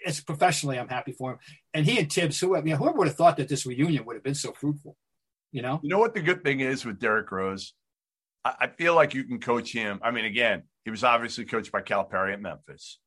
[0.05, 1.39] it's professionally, I'm happy for him.
[1.75, 4.17] And he and Thibs, who, I mean, whoever would have thought that this reunion would
[4.17, 4.97] have been so fruitful,
[5.53, 5.81] you know?
[5.83, 7.75] You know what the good thing is with Derrick Rose?
[8.45, 10.01] I, I feel like you can coach him.
[10.03, 12.99] I mean, again, he was obviously coached by Calipari at Memphis,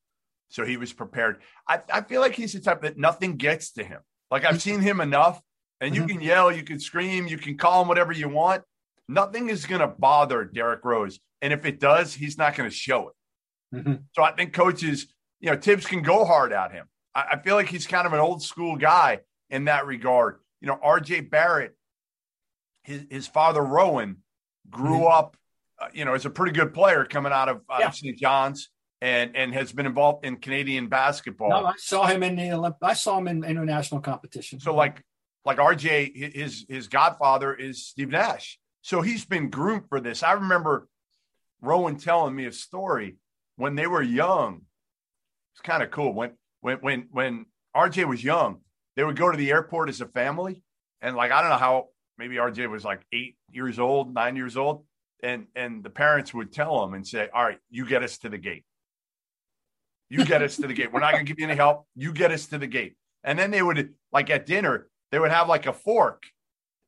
[0.49, 1.41] so he was prepared.
[1.67, 4.01] I, I feel like he's the type that nothing gets to him.
[4.31, 5.41] Like I've seen him enough,
[5.81, 6.09] and you Mhm.
[6.09, 8.63] can yell, you can scream, you can call him whatever you want.
[9.07, 12.75] Nothing is going to bother Derrick Rose, and if it does, he's not going to
[12.75, 13.15] show it.
[13.77, 14.03] Mhm.
[14.13, 16.87] So I think coaches, you know, Thibs can go hard at him.
[17.13, 20.39] I, I feel like he's kind of an old school guy in that regard.
[20.61, 21.75] You know, RJ Barrett,
[22.83, 24.23] his his father Rowan
[24.69, 25.11] grew Mhm.
[25.11, 25.37] up,
[25.79, 27.89] uh, you know, as a pretty good player coming out of uh, Yeah.
[27.91, 28.17] St.
[28.17, 28.69] John's
[29.01, 31.49] and and has been involved in Canadian basketball.
[31.49, 34.59] No, I saw him in the Olymp- I saw him in international competition.
[34.59, 35.03] So like
[35.43, 38.59] like RJ, his his godfather is Steve Nash.
[38.81, 40.23] So he's been groomed for this.
[40.23, 40.87] I remember
[41.61, 43.17] Rowan telling me a story
[43.55, 44.61] when they were young.
[45.53, 46.13] It's kind of cool.
[46.13, 46.31] When
[46.61, 48.61] when when when RJ was young,
[48.95, 50.61] they would go to the airport as a family.
[51.01, 54.57] And like I don't know how maybe RJ was like eight years old, nine years
[54.57, 54.85] old.
[55.21, 58.29] And and the parents would tell him and say, All right, you get us to
[58.29, 58.65] the gate.
[60.09, 60.93] You get us to the gate.
[60.93, 61.87] We're not gonna give you any help.
[61.95, 62.95] You get us to the gate.
[63.23, 66.23] And then they would like at dinner, they would have like a fork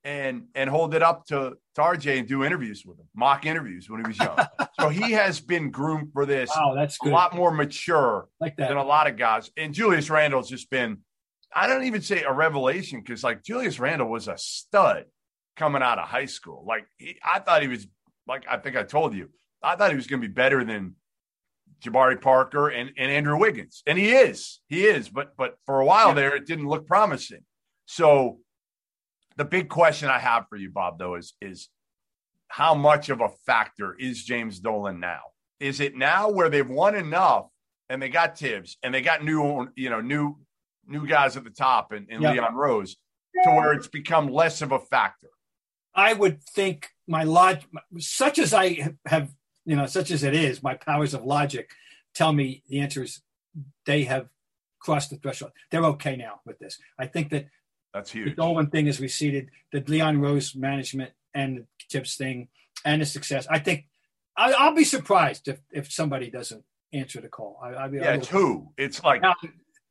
[0.04, 3.90] and and hold it up to, to RJ and do interviews with him, mock interviews
[3.90, 4.38] when he was young.
[4.80, 8.70] so he has been groomed for this, wow, that's a lot more mature like that.
[8.70, 9.52] than a lot of guys.
[9.58, 11.00] And Julius Randle's just been,
[11.54, 15.06] I don't even say a revelation because like Julius Randle was a stud
[15.58, 16.64] coming out of high school.
[16.66, 17.88] Like he, I thought he was
[18.28, 19.30] like I think I told you,
[19.62, 20.96] I thought he was going to be better than
[21.82, 23.84] Jabari Parker and, and Andrew Wiggins.
[23.86, 24.60] And he is.
[24.68, 25.10] He is.
[25.10, 27.44] But but for a while there, it didn't look promising.
[27.86, 28.40] So
[29.38, 31.70] the big question I have for you, Bob, though, is is
[32.48, 35.22] how much of a factor is James Dolan now?
[35.60, 37.48] Is it now where they've won enough
[37.90, 40.38] and they got Thibs and they got new, you know, new
[40.88, 42.96] new guys at the top and, and Leon Rose
[43.44, 45.30] to where it's become less of a factor?
[45.94, 49.32] I would think my logic, such as I have,
[49.68, 51.70] you know, such as it is, my powers of logic
[52.16, 53.22] tell me the answer is
[53.86, 54.30] they have
[54.80, 55.52] crossed the threshold.
[55.70, 56.80] They're okay now with this.
[56.98, 57.48] I think that
[57.94, 58.30] that's huge.
[58.30, 59.50] The Dolan thing has receded.
[59.74, 62.48] The Leon Rose management and the Thibs thing
[62.86, 63.46] and the success.
[63.50, 63.88] I think
[64.38, 67.60] I, will be surprised if if somebody doesn't answer the call.
[67.62, 68.72] I, I mean, yeah, it's who?
[68.78, 69.36] It's like now,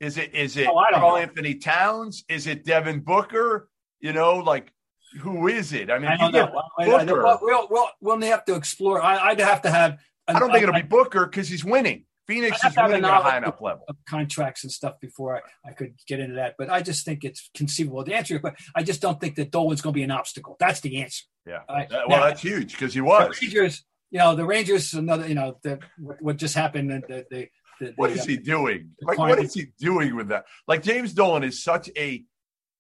[0.01, 2.25] is it is it oh, Karl-Anthony Towns?
[2.31, 3.69] Is it Devin Booker?
[4.01, 4.73] You know, like
[5.21, 5.91] who is it?
[5.91, 6.63] I mean, I don't know.
[6.79, 9.03] Booker, we'll, we'll, we'll have to explore.
[9.03, 9.99] I, would have to have.
[10.29, 12.05] I don't think it'll be Booker because he's winning.
[12.27, 13.85] Phoenix is winning at a high enough level.
[13.89, 17.25] Of contracts and stuff before I, I, could get into that, but I just think
[17.25, 18.03] it's conceivable.
[18.03, 20.57] The answer, but I just don't think that Dolan's going to be an obstacle.
[20.59, 21.25] That's the answer.
[21.47, 21.61] Yeah.
[21.69, 21.89] Right?
[21.91, 23.39] well, now, that's huge because he was.
[23.39, 27.27] The Rangers, you know, the Rangers, another, you know, the, what, what just happened, the,
[27.31, 27.49] the,
[27.81, 28.91] the, what is he doing?
[29.03, 30.47] Like, what is he doing with that?
[30.67, 32.25] Like, James Dolan is such a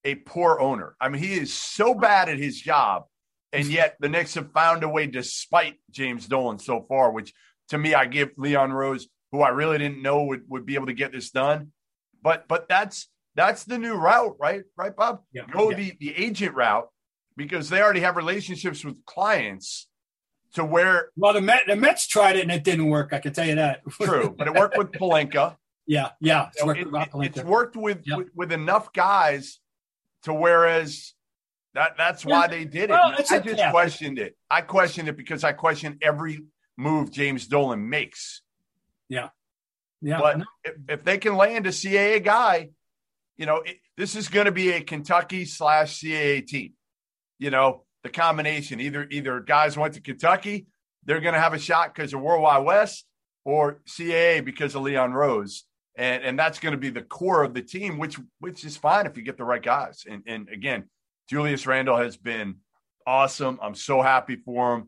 [0.06, 0.96] a poor owner.
[1.00, 3.04] I mean, he is so bad at his job,
[3.52, 7.10] and yet the Knicks have found a way, despite James Dolan so far.
[7.10, 7.34] Which,
[7.70, 10.86] to me, I give Leon Rose, who I really didn't know would, would be able
[10.86, 11.72] to get this done.
[12.22, 14.62] But but that's that's the new route, right?
[14.76, 15.22] Right, Bob?
[15.32, 15.42] Yeah.
[15.50, 15.76] Go yeah.
[15.76, 16.88] the the agent route
[17.36, 19.88] because they already have relationships with clients
[20.54, 21.10] to where.
[21.16, 23.12] Well, the, Met, the Mets tried it and it didn't work.
[23.12, 23.80] I can tell you that.
[24.00, 25.56] True, but it worked with Pelinka.
[25.88, 28.18] Yeah, yeah, it's, worked, it, with it's worked with, yep.
[28.18, 29.60] with, with enough guys
[30.26, 31.14] to whereas
[31.74, 32.90] that that's why they did it.
[32.90, 34.36] Well, I just questioned it.
[34.50, 36.40] I questioned it because I question every
[36.76, 38.42] move James Dolan makes.
[39.08, 39.28] Yeah,
[40.00, 40.20] yeah.
[40.20, 42.70] But if, if, they can land a CAA guy,
[43.36, 46.72] you know, it, this is going to be a Kentucky slash CAA team.
[47.38, 50.66] You know, the combination either either guys went to Kentucky,
[51.04, 53.04] they're going to have a shot because of World Wide Wes,
[53.44, 55.64] or CAA because of Leon Rose,
[55.96, 59.06] and and that's going to be the core of the team, which which is fine
[59.06, 60.04] if you get the right guys.
[60.08, 60.84] And and again,
[61.28, 62.56] Julius Randle has been
[63.06, 63.58] awesome.
[63.62, 64.80] I'm so happy for him.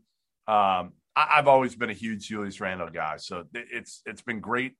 [0.47, 4.75] Um, I, have always been a huge Julius Randle guy, so it's it's been great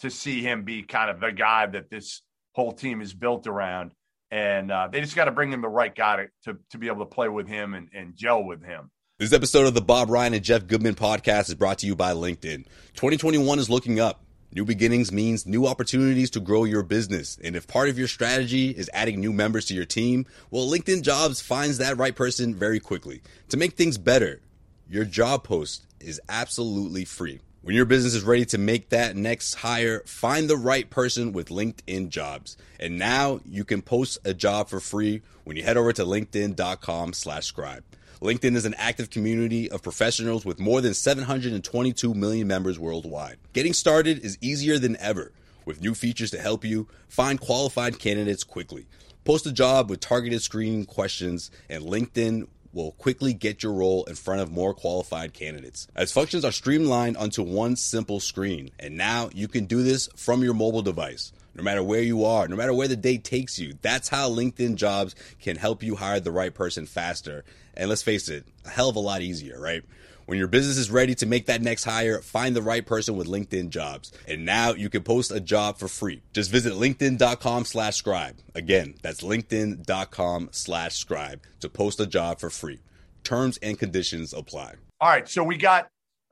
[0.00, 2.22] to see him be kind of the guy that this
[2.54, 3.92] whole team is built around
[4.30, 6.88] and uh, they just got to bring him the right guy to, to, to be
[6.88, 8.90] able to play with him and, and gel with him.
[9.18, 12.12] This episode of the Bob Ryan and Jeff Goodman podcast is brought to you by
[12.12, 12.66] LinkedIn.
[12.94, 14.25] 2021 is looking up.
[14.56, 17.36] New beginnings means new opportunities to grow your business.
[17.44, 21.02] And if part of your strategy is adding new members to your team, well, LinkedIn
[21.02, 23.20] Jobs finds that right person very quickly.
[23.50, 24.40] To make things better,
[24.88, 27.40] your job post is absolutely free.
[27.60, 31.50] When your business is ready to make that next hire, find the right person with
[31.50, 32.56] LinkedIn jobs.
[32.80, 37.12] And now you can post a job for free when you head over to linkedin.com
[37.12, 37.84] slash scribe.
[38.22, 43.36] LinkedIn is an active community of professionals with more than 722 million members worldwide.
[43.52, 45.32] Getting started is easier than ever
[45.66, 48.86] with new features to help you find qualified candidates quickly.
[49.24, 54.14] Post a job with targeted screening questions, and LinkedIn will quickly get your role in
[54.14, 55.86] front of more qualified candidates.
[55.94, 60.42] As functions are streamlined onto one simple screen, and now you can do this from
[60.42, 61.32] your mobile device.
[61.56, 64.74] No matter where you are, no matter where the day takes you, that's how LinkedIn
[64.74, 67.44] jobs can help you hire the right person faster.
[67.74, 69.82] And let's face it, a hell of a lot easier, right?
[70.26, 73.26] When your business is ready to make that next hire, find the right person with
[73.26, 74.12] LinkedIn jobs.
[74.28, 76.20] And now you can post a job for free.
[76.34, 78.36] Just visit LinkedIn.com slash scribe.
[78.54, 82.80] Again, that's LinkedIn.com slash scribe to post a job for free.
[83.22, 84.74] Terms and conditions apply.
[85.00, 85.28] All right.
[85.28, 85.88] So we got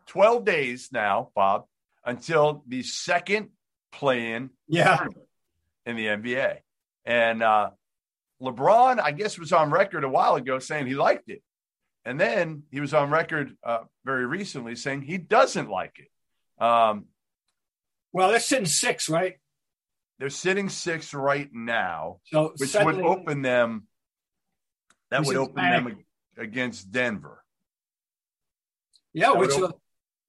[0.07, 1.67] 12 days now, Bob,
[2.05, 3.51] until the second
[3.95, 5.07] play in yeah.
[5.87, 6.59] in the NBA.
[7.05, 7.71] And uh,
[8.43, 11.43] LeBron, I guess, was on record a while ago saying he liked it.
[12.05, 16.63] And then he was on record uh, very recently saying he doesn't like it.
[16.63, 17.07] Um,
[18.13, 19.37] well, they're sitting six, right?
[20.19, 23.89] They're sitting six right now, so which suddenly, would open them.
[25.11, 26.05] That would open them
[26.37, 27.43] against Denver.
[29.13, 29.51] Yeah, which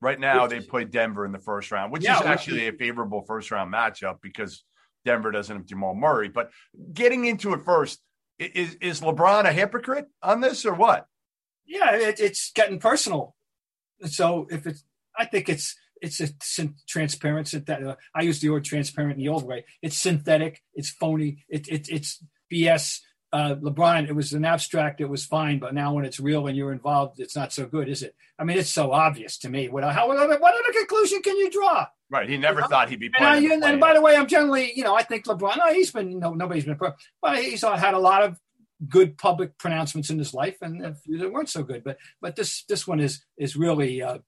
[0.01, 3.23] right now they play Denver in the first round, which yeah, is actually a favorable
[3.23, 4.63] first round matchup because
[5.03, 6.29] Denver doesn't have Jamal Murray.
[6.29, 6.51] But
[6.93, 7.99] getting into it first,
[8.39, 11.07] is is LeBron a hypocrite on this or what?
[11.65, 13.35] yeah, it, it's getting personal.
[14.05, 14.83] So if it's,
[15.17, 16.29] I think it's it's a
[16.87, 17.51] transparent.
[17.65, 19.65] That uh, I use the word transparent in the old way.
[19.81, 20.61] It's synthetic.
[20.73, 21.45] It's phony.
[21.49, 22.99] It, it it's BS.
[23.35, 26.55] Uh, LeBron, it was an abstract, it was fine, but now when it's real and
[26.55, 28.15] you're involved, it's not so good, is it?
[28.39, 29.67] I mean, it's so obvious to me.
[29.67, 31.85] What, how, what other conclusion can you draw?
[32.09, 32.29] Right.
[32.29, 33.51] He never thought he'd be playing.
[33.51, 35.91] And, I, and by the way, I'm generally, you know, I think LeBron, no, he's
[35.91, 36.79] been, no, nobody's been,
[37.21, 38.39] but he's had a lot of
[38.87, 41.83] good public pronouncements in his life, and they weren't so good.
[41.83, 44.19] But but this this one is is really uh,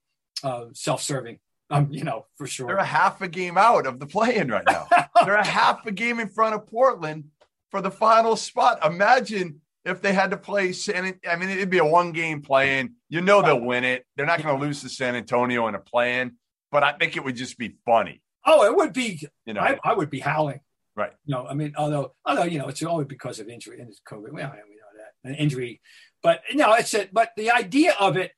[0.44, 1.40] uh, self-serving.
[1.70, 2.68] Um, you know, for sure.
[2.68, 4.88] They're a half a game out of the play-in right now.
[5.26, 7.26] They're a half a game in front of Portland
[7.72, 8.86] for the final spot.
[8.86, 11.20] Imagine if they had to play San.
[11.28, 12.94] I mean, it'd be a one-game play-in.
[13.10, 14.06] You know they'll win it.
[14.16, 16.34] They're not going to lose to San Antonio in a play-in,
[16.72, 18.22] but I think it would just be funny.
[18.46, 19.22] Oh, it would be.
[19.46, 20.62] You know, I, I would be howling.
[20.96, 21.12] Right.
[21.26, 24.02] You know, I mean, although although you know, it's always because of injury and it's
[24.02, 24.32] COVID.
[24.32, 25.80] We know, we know that an injury,
[26.24, 28.32] but know, it's a, but the idea of it.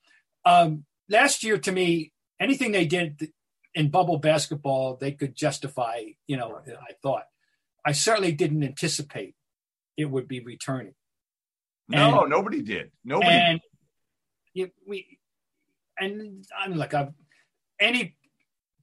[0.46, 3.32] Um, last year, to me, anything they did
[3.74, 6.02] in bubble basketball, they could justify.
[6.28, 7.24] You know, I thought.
[7.90, 9.34] I certainly didn't anticipate
[9.98, 10.94] it would be returning.
[11.88, 12.92] No, and, nobody did.
[13.04, 13.32] Nobody.
[13.32, 13.60] And
[14.54, 15.18] it, we,
[16.00, 17.14] and I'm like, I've,
[17.80, 18.16] any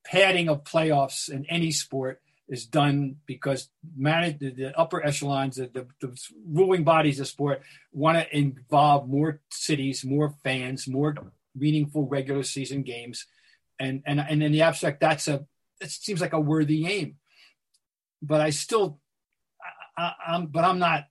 [0.04, 5.70] padding of playoffs in any sport is done because manage, the, the upper echelons, the,
[5.72, 11.14] the, the, ruling bodies of sport want to involve more cities, more fans, more
[11.54, 13.24] meaningful regular season games,
[13.78, 15.46] and and and in the abstract, that's a
[15.80, 17.18] it seems like a worthy aim.
[18.22, 19.00] But I still,
[19.96, 21.04] I, am but I'm not.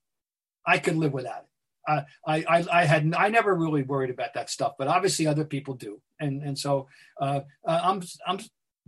[0.65, 1.49] I could live without it.
[1.87, 5.45] Uh, I, I I had I never really worried about that stuff, but obviously other
[5.45, 6.87] people do, and and so
[7.21, 8.39] uh, uh, I'm I'm.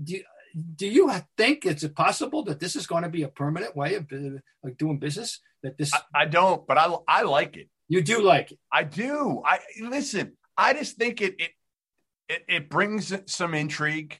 [0.03, 0.19] Do,
[0.75, 4.07] do you think it's possible that this is going to be a permanent way of
[4.63, 5.39] like doing business?
[5.61, 7.69] That this I, I, don't, but I I like it.
[7.87, 8.59] You do like it.
[8.71, 9.43] I do.
[9.45, 10.33] I listen.
[10.57, 11.51] I just think it it
[12.29, 14.19] it, it brings some intrigue.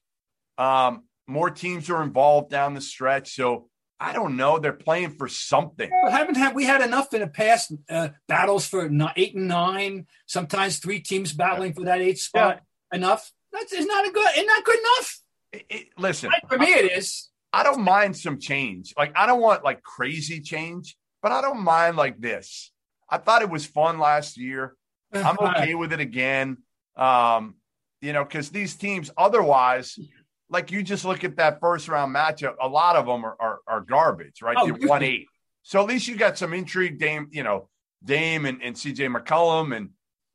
[0.58, 4.60] Um, more teams are involved down the stretch, so I don't know.
[4.60, 5.90] They're playing for something.
[6.04, 10.06] But haven't had we had enough in the past uh, battles for eight and nine?
[10.28, 12.62] Sometimes three teams battling for that eight spot.
[12.92, 12.98] Yeah.
[12.98, 13.32] Enough.
[13.52, 14.30] That's is not a good.
[14.38, 15.20] Is not good enough.
[15.54, 17.30] It, it, listen, for me, it is.
[17.52, 18.94] I don't mind some change.
[18.98, 22.72] Like I don't want like crazy change, but I don't mind like this.
[23.10, 24.76] I thought it was fun last year.
[25.14, 26.58] I'm okay with it again.
[26.96, 27.56] Um,
[28.02, 29.98] you know, because these teams, otherwise,
[30.50, 33.60] like you just look at that first round matchup, a lot of them are are,
[33.68, 34.58] are garbage, right?
[34.60, 35.28] Oh, one eight.
[35.64, 37.28] So at least you got some intrigue, Dame.
[37.32, 37.70] You know,
[38.04, 39.90] Dame and, and CJ McCollum, and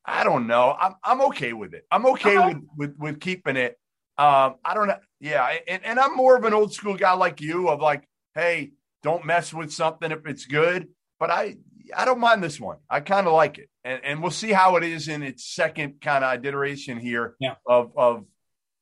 [0.04, 0.76] I don't know.
[0.78, 1.84] I'm I'm okay with it.
[1.90, 2.48] I'm okay uh-huh.
[2.48, 3.78] with, with with keeping it.
[4.18, 4.98] Um, I don't know.
[5.20, 8.72] Yeah, and, and I'm more of an old school guy like you of like, hey,
[9.02, 10.88] don't mess with something if it's good.
[11.18, 11.56] But I
[11.96, 12.78] I don't mind this one.
[12.90, 16.00] I kind of like it, and and we'll see how it is in its second
[16.00, 17.54] kind of iteration here yeah.
[17.66, 18.24] of of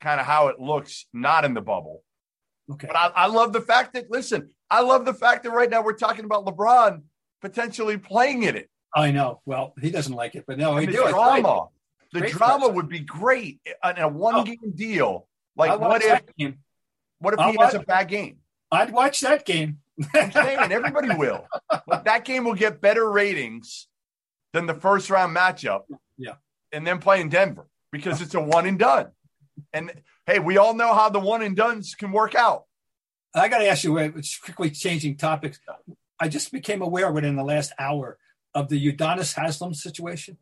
[0.00, 2.02] kind of how it looks not in the bubble.
[2.72, 2.86] Okay.
[2.86, 5.82] But I, I love the fact that listen, I love the fact that right now
[5.82, 7.02] we're talking about LeBron
[7.40, 8.70] potentially playing in it.
[8.94, 9.40] I know.
[9.44, 11.68] Well, he doesn't like it, but no, he do drama.
[12.12, 14.44] The great drama would be great in a one oh.
[14.44, 15.28] game deal.
[15.56, 16.22] Like what if
[17.18, 18.38] what if I'll he watch, has a bad game?
[18.72, 19.78] I'd watch that game.
[20.14, 21.46] I'm saying everybody will.
[21.86, 23.88] But that game will get better ratings
[24.52, 25.82] than the first round matchup.
[26.16, 26.34] Yeah.
[26.72, 29.08] And then play in Denver because it's a one and done.
[29.72, 29.92] And
[30.26, 32.64] hey, we all know how the one and duns can work out.
[33.34, 35.60] I got to ask you, it's quickly changing topics.
[36.18, 38.18] I just became aware within the last hour
[38.54, 40.36] of the Udonis Haslem situation.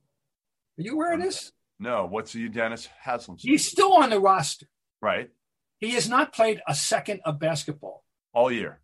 [0.79, 1.53] Are you aware of this?
[1.79, 3.37] No, what's the Dennis Haslem?
[3.39, 4.67] He's still on the roster.
[5.01, 5.31] Right.
[5.79, 8.81] He has not played a second of basketball all year.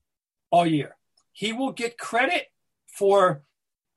[0.51, 0.97] All year.
[1.33, 2.47] He will get credit
[2.87, 3.43] for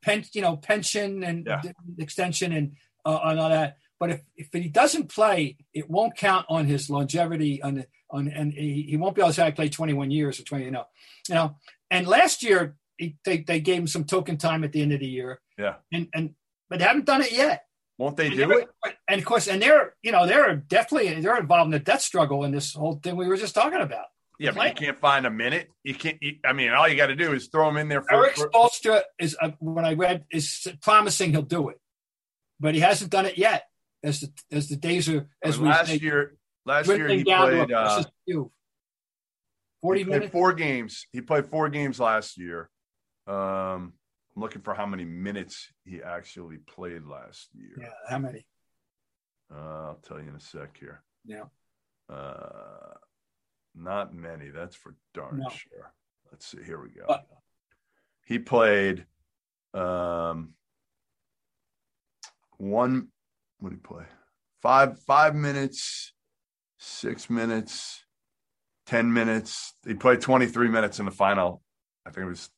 [0.02, 1.62] pen, you know, pension and yeah.
[2.00, 3.78] extension and, uh, and all that.
[4.00, 8.54] But if, if he doesn't play, it won't count on his longevity on on and
[8.54, 10.86] he, he won't be able to say I played 21 years or 20, you know.
[11.28, 11.56] You know,
[11.92, 15.00] and last year he, they, they gave him some token time at the end of
[15.00, 15.42] the year.
[15.58, 15.76] Yeah.
[15.92, 16.36] And and
[16.70, 17.64] but they haven't done it yet.
[17.98, 18.68] Won't they do it?
[19.08, 22.44] And of course, and they're you know they're definitely they're involved in the death struggle
[22.44, 24.06] in this whole thing we were just talking about.
[24.40, 25.70] Yeah, but you can't find a minute.
[25.84, 26.18] You can't.
[26.22, 28.04] You, I mean, all you got to do is throw him in there.
[28.04, 31.80] For, Erik Spoelstra is uh, what I read is promising he'll do it,
[32.60, 33.64] but he hasn't done it yet.
[34.08, 38.04] As the as the days are as we last year, last year he played uh,
[39.82, 41.06] forty minutes, four games.
[41.12, 42.70] He played four games last year.
[43.28, 43.36] Um,
[44.34, 47.76] I'm looking for how many minutes he actually played last year.
[47.82, 48.46] Yeah, how many?
[49.54, 51.04] Uh, I'll tell you in a sec here.
[51.26, 51.44] Yeah.
[52.10, 52.94] Uh,
[53.76, 54.52] not many.
[54.52, 55.50] That's for darn no.
[55.50, 55.92] sure.
[56.32, 56.64] Let's see.
[56.66, 57.04] Here we go.
[57.10, 57.26] But,
[58.26, 59.06] he played
[59.74, 60.54] um,
[62.58, 63.10] one.
[63.60, 64.04] What did he play?
[64.62, 66.14] Five five minutes,
[66.78, 68.04] six minutes,
[68.86, 69.74] ten minutes.
[69.86, 71.62] He played 23 minutes in the final.
[72.06, 72.50] I think it was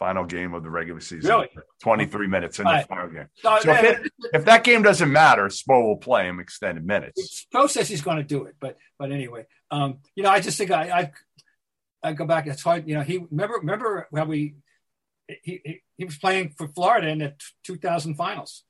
[0.00, 1.30] Final game of the regular season.
[1.30, 1.50] Really?
[1.82, 3.26] 23 minutes in the final game.
[3.44, 7.46] No, So if, it, if that game doesn't matter, Spo will play him extended minutes.
[7.52, 10.56] Pro says he's going to do it, but but anyway, um, you know, I just
[10.56, 11.10] think I
[12.02, 12.46] I, I go back.
[12.46, 13.02] It's hard, you know.
[13.02, 14.54] He remember remember how we
[15.28, 17.34] he, he he was playing for Florida in the
[17.64, 18.64] 2000 finals,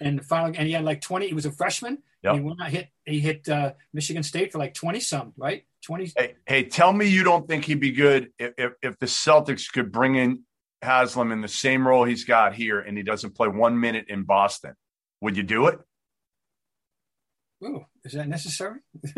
[0.00, 1.28] and the final and he had like 20.
[1.28, 1.98] He was a freshman.
[2.22, 2.34] Yep.
[2.34, 6.12] He went hit he hit uh, Michigan State for like 20 some right 20.
[6.16, 9.70] Hey, hey, tell me you don't think he'd be good if, if, if the Celtics
[9.72, 10.42] could bring in
[10.82, 14.24] Haslem in the same role he's got here and he doesn't play one minute in
[14.24, 14.74] Boston.
[15.20, 15.78] Would you do it?
[17.64, 18.80] Ooh, is that necessary?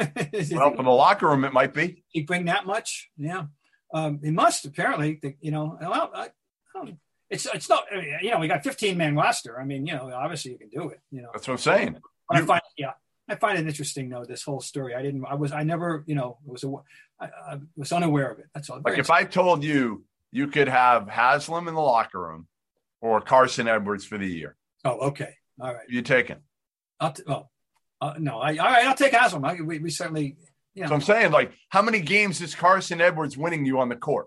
[0.52, 2.04] Well, for the locker room, it might be.
[2.08, 3.10] he bring that much?
[3.16, 3.44] Yeah,
[3.92, 5.20] um, he must apparently.
[5.40, 6.28] You know, well, I, I
[6.74, 6.98] don't,
[7.30, 7.84] it's it's not.
[8.22, 9.60] You know, we got 15 man roster.
[9.60, 11.00] I mean, you know, obviously you can do it.
[11.10, 11.96] You know, That's what I'm saying.
[12.28, 12.92] but I find yeah,
[13.28, 14.24] I find it interesting though.
[14.24, 14.94] This whole story.
[14.94, 15.24] I didn't.
[15.24, 15.52] I was.
[15.52, 16.04] I never.
[16.06, 16.72] You know, was a,
[17.20, 18.46] I, I was unaware of it.
[18.54, 18.80] That's all.
[18.84, 22.46] Like if I told you you could have Haslem in the locker room
[23.00, 25.86] or Carson Edwards for the year, oh, okay, all right.
[25.88, 26.36] you taking?
[26.98, 27.48] I'll t- oh,
[28.00, 28.86] uh, no, I all right.
[28.86, 29.44] I'll take Haslem.
[29.44, 30.36] I, we, we certainly.
[30.74, 33.88] You So know, I'm saying, like, how many games is Carson Edwards winning you on
[33.88, 34.26] the court?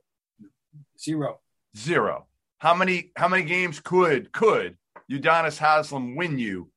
[1.00, 1.40] zero.
[1.76, 2.28] Zero.
[2.64, 4.78] How many how many games could could
[5.12, 6.70] Udonis Haslem win you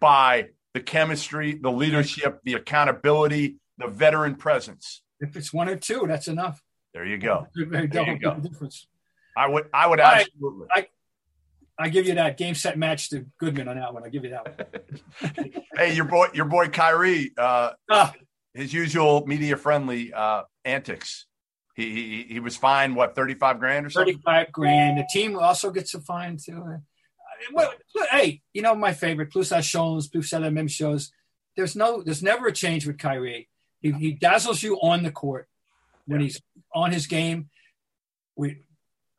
[0.00, 5.00] by the chemistry, the leadership, the accountability, the veteran presence?
[5.20, 6.60] If it's one or two, that's enough.
[6.92, 7.46] There you go.
[7.54, 8.34] There you go.
[8.34, 8.88] difference.
[9.36, 10.26] I would I would right.
[10.26, 10.66] absolutely.
[11.78, 14.02] I give you that game set match to Goodman on that one.
[14.04, 14.82] I give you that
[15.22, 15.52] one.
[15.76, 18.12] hey, your boy your boy Kyrie, uh, Ah,
[18.54, 21.26] his usual media friendly uh, antics.
[21.78, 24.14] He, he he was fined what thirty five grand or something.
[24.14, 24.98] 35 grand.
[24.98, 26.60] The team also gets a fine too.
[26.60, 26.78] I
[27.52, 31.12] what, what- hey, you know my favorite, plus our shows, plus our mem shows.
[31.56, 33.48] There's no, there's never a change with Kyrie.
[33.80, 35.48] He, he dazzles you on the court
[36.06, 36.40] when he's
[36.74, 37.48] on his game.
[38.34, 38.62] We,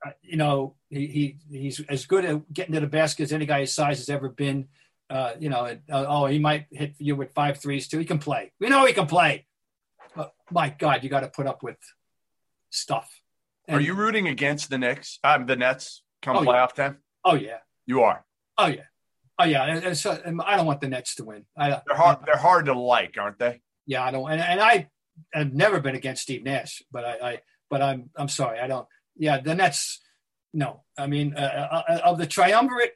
[0.05, 3.45] uh, you know, he, he he's as good at getting to the basket as any
[3.45, 4.67] guy his size has ever been.
[5.09, 7.99] Uh, you know, uh, oh, he might hit you with five threes too.
[7.99, 8.51] He can play.
[8.59, 9.45] We know he can play.
[10.13, 11.77] But my God, you got to put up with
[12.69, 13.21] stuff.
[13.67, 15.19] Are you rooting against the Knicks?
[15.23, 16.49] Um, the Nets come Oh, yeah.
[16.49, 16.97] playoff time.
[17.23, 17.57] Oh yeah.
[17.85, 18.25] You are.
[18.57, 18.83] Oh yeah,
[19.37, 19.63] oh yeah.
[19.65, 21.45] And, and so and I don't want the Nets to win.
[21.57, 22.17] I, They're hard.
[22.25, 23.61] They're hard to like, aren't they?
[23.85, 24.29] yeah, I don't.
[24.31, 24.89] And, and I
[25.33, 27.39] have never been against Steve Nash, but I, I
[27.69, 28.87] but I'm I'm sorry, I don't.
[29.15, 29.99] Yeah, the Nets.
[30.53, 32.93] No, I mean uh, uh, of the triumvirate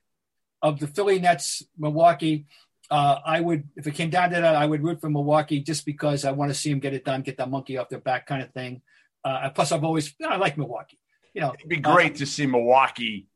[0.62, 2.46] of the Philly Nets, Milwaukee.
[2.92, 5.86] Uh, I would, if it came down to that, I would root for Milwaukee just
[5.86, 8.28] because I want to see them get it done, get that monkey off their back,
[8.28, 8.82] kind of thing.
[9.24, 11.00] Uh, plus, I've always, I like Milwaukee.
[11.34, 13.28] You know, It'd be great to see Milwaukee,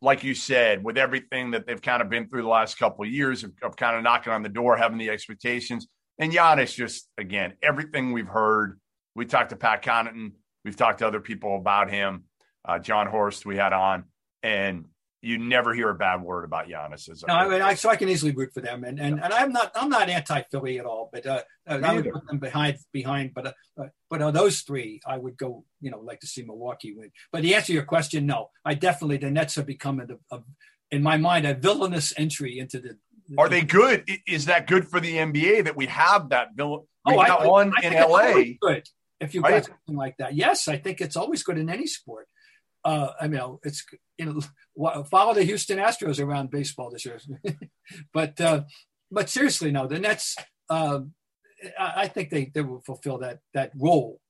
[0.00, 3.10] like you said, with everything that they've kind of been through the last couple of
[3.10, 5.88] years of, of kind of knocking on the door, having the expectations.
[6.18, 8.78] And Giannis, just again, everything we've heard.
[9.14, 10.32] We talked to Pat Connaughton.
[10.64, 12.24] We've talked to other people about him.
[12.64, 14.04] Uh, Jon Horst, we had on,
[14.42, 14.86] and
[15.22, 17.08] you never hear a bad word about Giannis.
[17.08, 19.32] As No, I mean, I, so I can easily root for them, and and, and
[19.32, 22.78] I'm not I'm not anti Philly at all, but uh, I would put them behind
[22.92, 26.26] behind, but uh, uh, but uh, those three, I would go, you know, like to
[26.26, 27.12] see Milwaukee win.
[27.30, 30.40] But the answer to your question, no, I definitely the Nets have become a, a
[30.90, 32.98] in my mind a villainous entry into the.
[33.38, 34.04] Are they good?
[34.26, 36.82] Is that good for the NBA that we have that villain?
[37.06, 38.42] Oh, I- got one I in LA.
[38.60, 38.88] Good
[39.22, 39.62] if you've Right.
[39.62, 40.34] got something like that.
[40.34, 42.28] Yes, I think it's always good in any sport.
[42.84, 43.84] Uh, I mean, it's
[44.18, 47.18] you know, follow the Houston Astros around baseball this year.
[48.14, 48.62] but uh,
[49.10, 50.36] but seriously, no, the Nets.
[50.68, 51.00] Uh,
[51.78, 54.20] I, think they, they will fulfill that that role,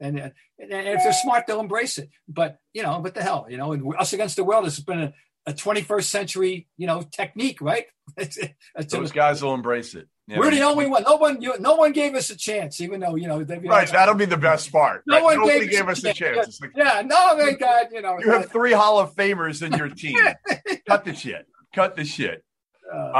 [0.00, 2.08] and, and if they're smart, they'll embrace it.
[2.28, 5.00] But you know, what the hell, you know, and us against the world has been
[5.00, 5.12] a,
[5.46, 7.86] a 21st century, you know, technique, right?
[8.88, 10.08] Those guys will embrace it.
[10.28, 10.38] Yeah.
[10.38, 11.02] we're the only one.
[11.02, 13.88] No one, you, no one gave us a chance, even though you know they've Right,
[13.90, 15.02] that'll be the best part.
[15.06, 15.22] No right?
[15.24, 16.46] one Nobody gave us a chance.
[16.46, 18.18] It's like Yeah, no, thank God, you know.
[18.20, 20.16] you have three Hall of Famers in your team.
[20.88, 21.44] Cut the shit.
[21.74, 22.44] Cut the shit.
[22.92, 23.12] uh, Um,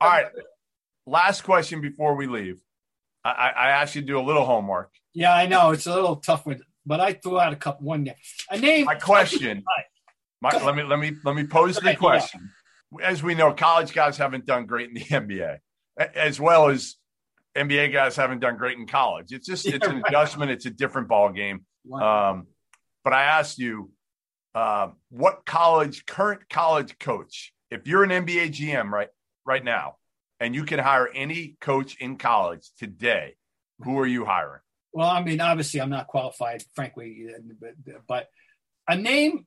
[0.00, 0.26] all right.
[1.06, 2.60] Last question before we leave.
[3.24, 4.90] I, I I asked you to do a little homework.
[5.12, 8.04] yeah, I know it's a little tough with, but I threw out a couple one
[8.04, 8.16] there.
[8.50, 8.86] A name.
[8.86, 9.62] My question.
[10.42, 11.96] My, let me let me let me pose the Okay, yeah.
[11.96, 12.50] question.
[13.02, 15.58] As we know, college guys haven't done great in the NBA,
[16.00, 16.96] as well as
[17.56, 19.32] NBA guys haven't done great in college.
[19.32, 20.50] It's just it's an adjustment.
[20.50, 21.64] It's a different ball game.
[21.92, 22.46] Um,
[23.04, 23.90] but I asked you,
[24.54, 29.08] uh, what college, current college coach, if you're an NBA GM right
[29.44, 29.96] right now,
[30.38, 33.34] and you can hire any coach in college today,
[33.80, 34.60] who are you hiring?
[34.92, 37.28] Well, I mean, obviously, I'm not qualified, frankly,
[37.60, 37.74] but,
[38.08, 38.28] but
[38.88, 39.46] a name.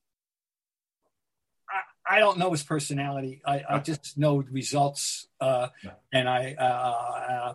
[2.10, 3.42] I, don't know his personality.
[3.46, 5.68] I, I just know results, uh,
[6.12, 7.54] and I uh, uh,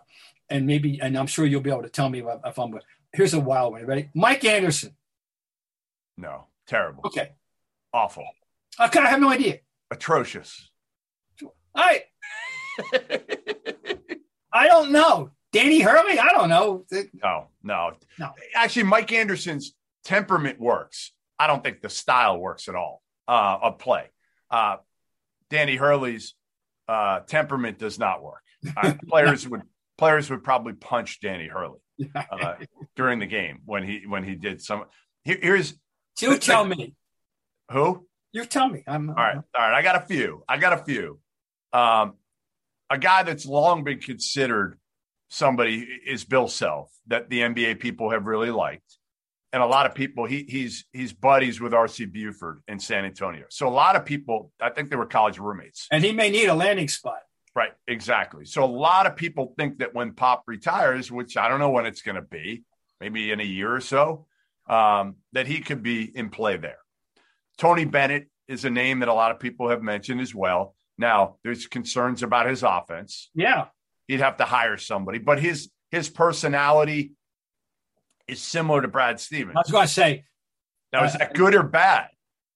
[0.49, 2.79] and maybe, and I'm sure you'll be able to tell me if, if I'm.
[3.13, 3.85] Here's a wild one.
[3.85, 4.09] Ready?
[4.13, 4.95] Mike Anderson.
[6.17, 7.03] No, terrible.
[7.05, 7.31] Okay.
[7.93, 8.25] Awful.
[8.79, 9.59] Okay, I have no idea.
[9.91, 10.69] Atrocious.
[11.75, 12.03] I
[14.51, 15.31] I don't know.
[15.51, 16.19] Danny Hurley?
[16.19, 16.85] I don't know.
[17.23, 18.33] No, no, No.
[18.55, 19.73] Actually, Mike Anderson's
[20.03, 21.11] temperament works.
[21.39, 24.05] I don't think the style works at all uh, of play.
[24.49, 24.77] Uh,
[25.49, 26.35] Danny Hurley's
[26.87, 28.43] uh, temperament does not work.
[28.75, 29.61] Uh, players would
[29.97, 31.79] players would probably punch Danny Hurley
[32.15, 32.55] uh,
[32.95, 34.85] during the game when he when he did some.
[35.23, 35.73] Here, here's
[36.21, 36.95] You tell me.
[37.71, 38.05] who.
[38.31, 38.83] You tell me.
[38.87, 39.73] I'm All right, all right.
[39.73, 40.43] I got a few.
[40.47, 41.19] I got a few.
[41.73, 42.13] Um,
[42.89, 44.79] a guy that's long been considered
[45.29, 48.98] somebody is Bill Self that the NBA people have really liked,
[49.51, 50.25] and a lot of people.
[50.25, 53.45] He he's he's buddies with RC Buford in San Antonio.
[53.49, 55.87] So a lot of people, I think they were college roommates.
[55.91, 57.19] And he may need a landing spot.
[57.55, 58.45] Right, exactly.
[58.45, 61.85] So a lot of people think that when Pop retires, which I don't know when
[61.85, 62.63] it's going to be,
[63.01, 64.27] maybe in a year or so,
[64.67, 66.77] um, that he could be in play there.
[67.57, 70.75] Tony Bennett is a name that a lot of people have mentioned as well.
[70.97, 73.29] Now, there's concerns about his offense.
[73.33, 73.65] Yeah.
[74.07, 77.13] He'd have to hire somebody, but his his personality
[78.29, 79.55] is similar to Brad Stevens.
[79.55, 80.25] I was going to say,
[80.93, 82.07] Now, is that good or bad?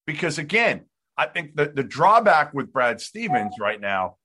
[0.05, 0.85] Because again,
[1.17, 4.17] I think the, the drawback with Brad Stevens right now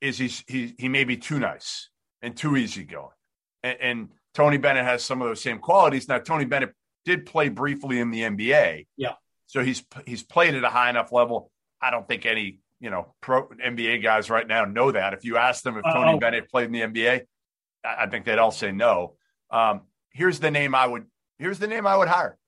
[0.00, 1.88] is he's he he may be too nice
[2.22, 3.10] and too easygoing.
[3.62, 6.08] And, and Tony Bennett has some of those same qualities.
[6.08, 6.74] Now, Tony Bennett
[7.04, 8.86] did play briefly in the NBA.
[8.96, 9.14] Yeah.
[9.46, 11.50] So he's he's played at a high enough level.
[11.80, 15.14] I don't think any, you know, pro NBA guys right now know that.
[15.14, 16.18] If you ask them if Tony Uh-oh.
[16.18, 17.22] Bennett played in the NBA,
[17.84, 19.14] I I think they'd all say no.
[19.50, 19.82] Um,
[20.12, 21.06] here's the name I would
[21.38, 22.38] here's the name I would hire.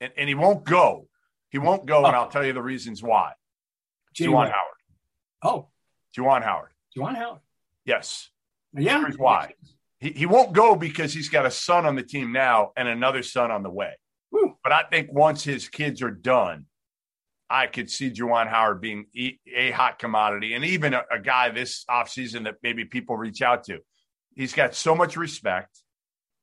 [0.00, 1.08] And, and he won't go.
[1.50, 2.20] He won't go, and oh.
[2.20, 3.32] I'll tell you the reasons why.
[4.12, 4.50] Jay Juwan.
[4.50, 4.76] Howard.
[5.42, 5.68] Oh,
[6.16, 6.70] Juwan Howard.
[6.96, 7.40] Juwan Howard.
[7.84, 8.30] Yes.
[8.74, 9.00] Yeah.
[9.00, 9.54] Here's why.
[9.98, 13.22] He, he won't go because he's got a son on the team now and another
[13.22, 13.94] son on the way.
[14.62, 16.66] But I think once his kids are done,
[17.48, 21.50] I could see Juwan Howard being e- a hot commodity and even a, a guy
[21.50, 23.78] this offseason that maybe people reach out to.
[24.34, 25.80] He's got so much respect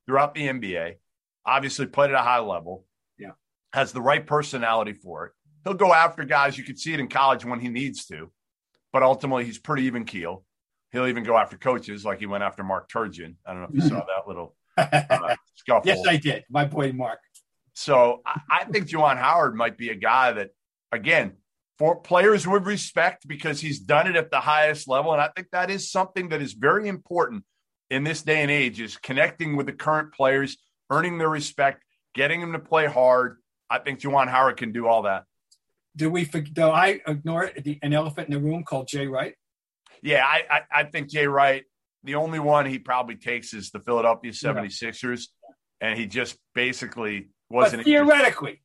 [0.05, 0.95] throughout the NBA,
[1.45, 2.85] obviously played at a high level.
[3.17, 3.31] Yeah.
[3.73, 5.31] Has the right personality for it.
[5.63, 6.57] He'll go after guys.
[6.57, 8.31] You can see it in college when he needs to,
[8.91, 10.43] but ultimately he's pretty even keel.
[10.91, 13.35] He'll even go after coaches like he went after Mark Turgeon.
[13.45, 15.83] I don't know if you saw that little uh, scuffle.
[15.85, 16.43] yes, I did.
[16.49, 17.19] My boy Mark.
[17.73, 20.49] So I, I think Juwan Howard might be a guy that,
[20.91, 21.33] again,
[21.79, 25.13] for players would respect because he's done it at the highest level.
[25.13, 27.43] And I think that is something that is very important
[27.93, 30.57] in this day and age is connecting with the current players,
[30.89, 31.83] earning their respect,
[32.15, 33.37] getting them to play hard.
[33.69, 35.25] I think Juwan Howard can do all that.
[35.95, 36.25] Do we?
[36.25, 39.35] Do I ignore the, an elephant in the room called Jay Wright?
[40.01, 41.63] Yeah, I, I, I think Jay Wright,
[42.03, 45.27] the only one he probably takes is the Philadelphia 76ers.
[45.79, 47.81] And he just basically wasn't.
[47.81, 48.61] But theoretically,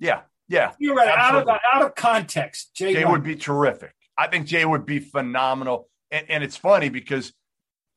[0.00, 0.70] yeah, yeah.
[0.70, 3.92] theoretically, out of out of context, Jay, Jay would be terrific.
[4.16, 5.88] I think Jay would be phenomenal.
[6.10, 7.32] And, and it's funny because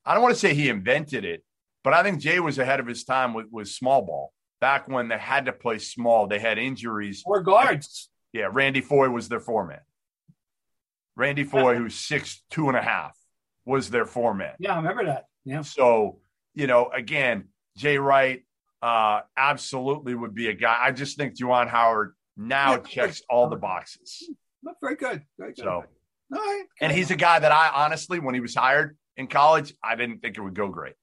[0.08, 1.44] I don't want to say he invented it,
[1.84, 4.34] but I think Jay was ahead of his time with, with small ball.
[4.62, 7.22] Back when they had to play small, they had injuries.
[7.22, 8.10] four guards.
[8.34, 9.80] Yeah, Randy Foye was their foreman.
[11.16, 13.16] Randy Foye, who's six two and a half,
[13.66, 14.54] was their foreman.
[14.60, 15.26] Yeah, I remember that.
[15.46, 15.62] Yeah.
[15.62, 16.20] So,
[16.54, 18.44] you know, again, Jay Wright
[18.82, 20.78] uh, absolutely would be a guy.
[20.80, 22.78] I just think Juwan Howard now Yeah.
[22.80, 24.30] checks all the boxes.
[24.82, 25.24] Very good.
[25.38, 25.64] Very good.
[25.64, 25.84] So, All
[26.32, 26.64] right.
[26.82, 30.22] and he's a guy that I honestly, when he was hired in college, I didn't
[30.22, 30.94] think it would go great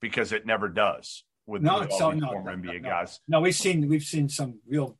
[0.00, 2.88] because it never does with, no, with all so no, former no, NBA no.
[2.88, 3.20] guys.
[3.26, 4.98] No, we've seen we've seen some real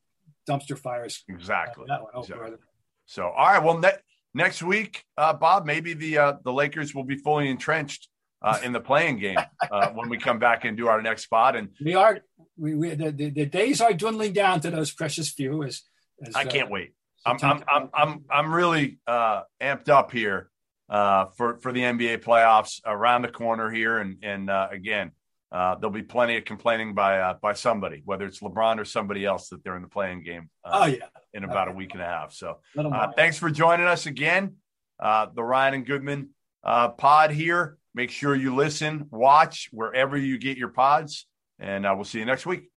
[0.49, 1.23] dumpster fires.
[1.29, 1.85] Exactly.
[1.89, 2.57] Oh, Exactly.
[3.05, 3.63] So, all right.
[3.63, 3.97] Well, ne-
[4.33, 8.09] next week, uh, Bob, maybe the uh, the Lakers will be fully entrenched
[8.41, 9.39] uh, in the play-in game
[9.71, 11.55] uh, when we come back and do our next spot.
[11.55, 12.19] And We are
[12.57, 15.63] we, we the, the, the days are dwindling down to those precious few.
[15.63, 15.83] As,
[16.25, 16.93] as I can't uh, wait.
[17.25, 20.49] I'm I'm I'm I'm, I'm really uh, amped up here
[20.89, 25.11] uh, for for the NBA playoffs around the corner here, and and uh, again,
[25.51, 29.25] uh, there'll be plenty of complaining by uh, by somebody, whether it's LeBron or somebody
[29.25, 30.49] else, that they're in the play-in game.
[30.63, 31.05] Uh, Oh yeah.
[31.33, 32.33] in about a week and a half.
[32.33, 34.55] So uh, thanks for joining us again.
[34.99, 36.29] Uh, the Ryan and Goodman
[36.63, 37.77] uh, pod here.
[37.93, 41.27] Make sure you listen, watch wherever you get your pods,
[41.59, 42.65] and uh, we'll see you next week.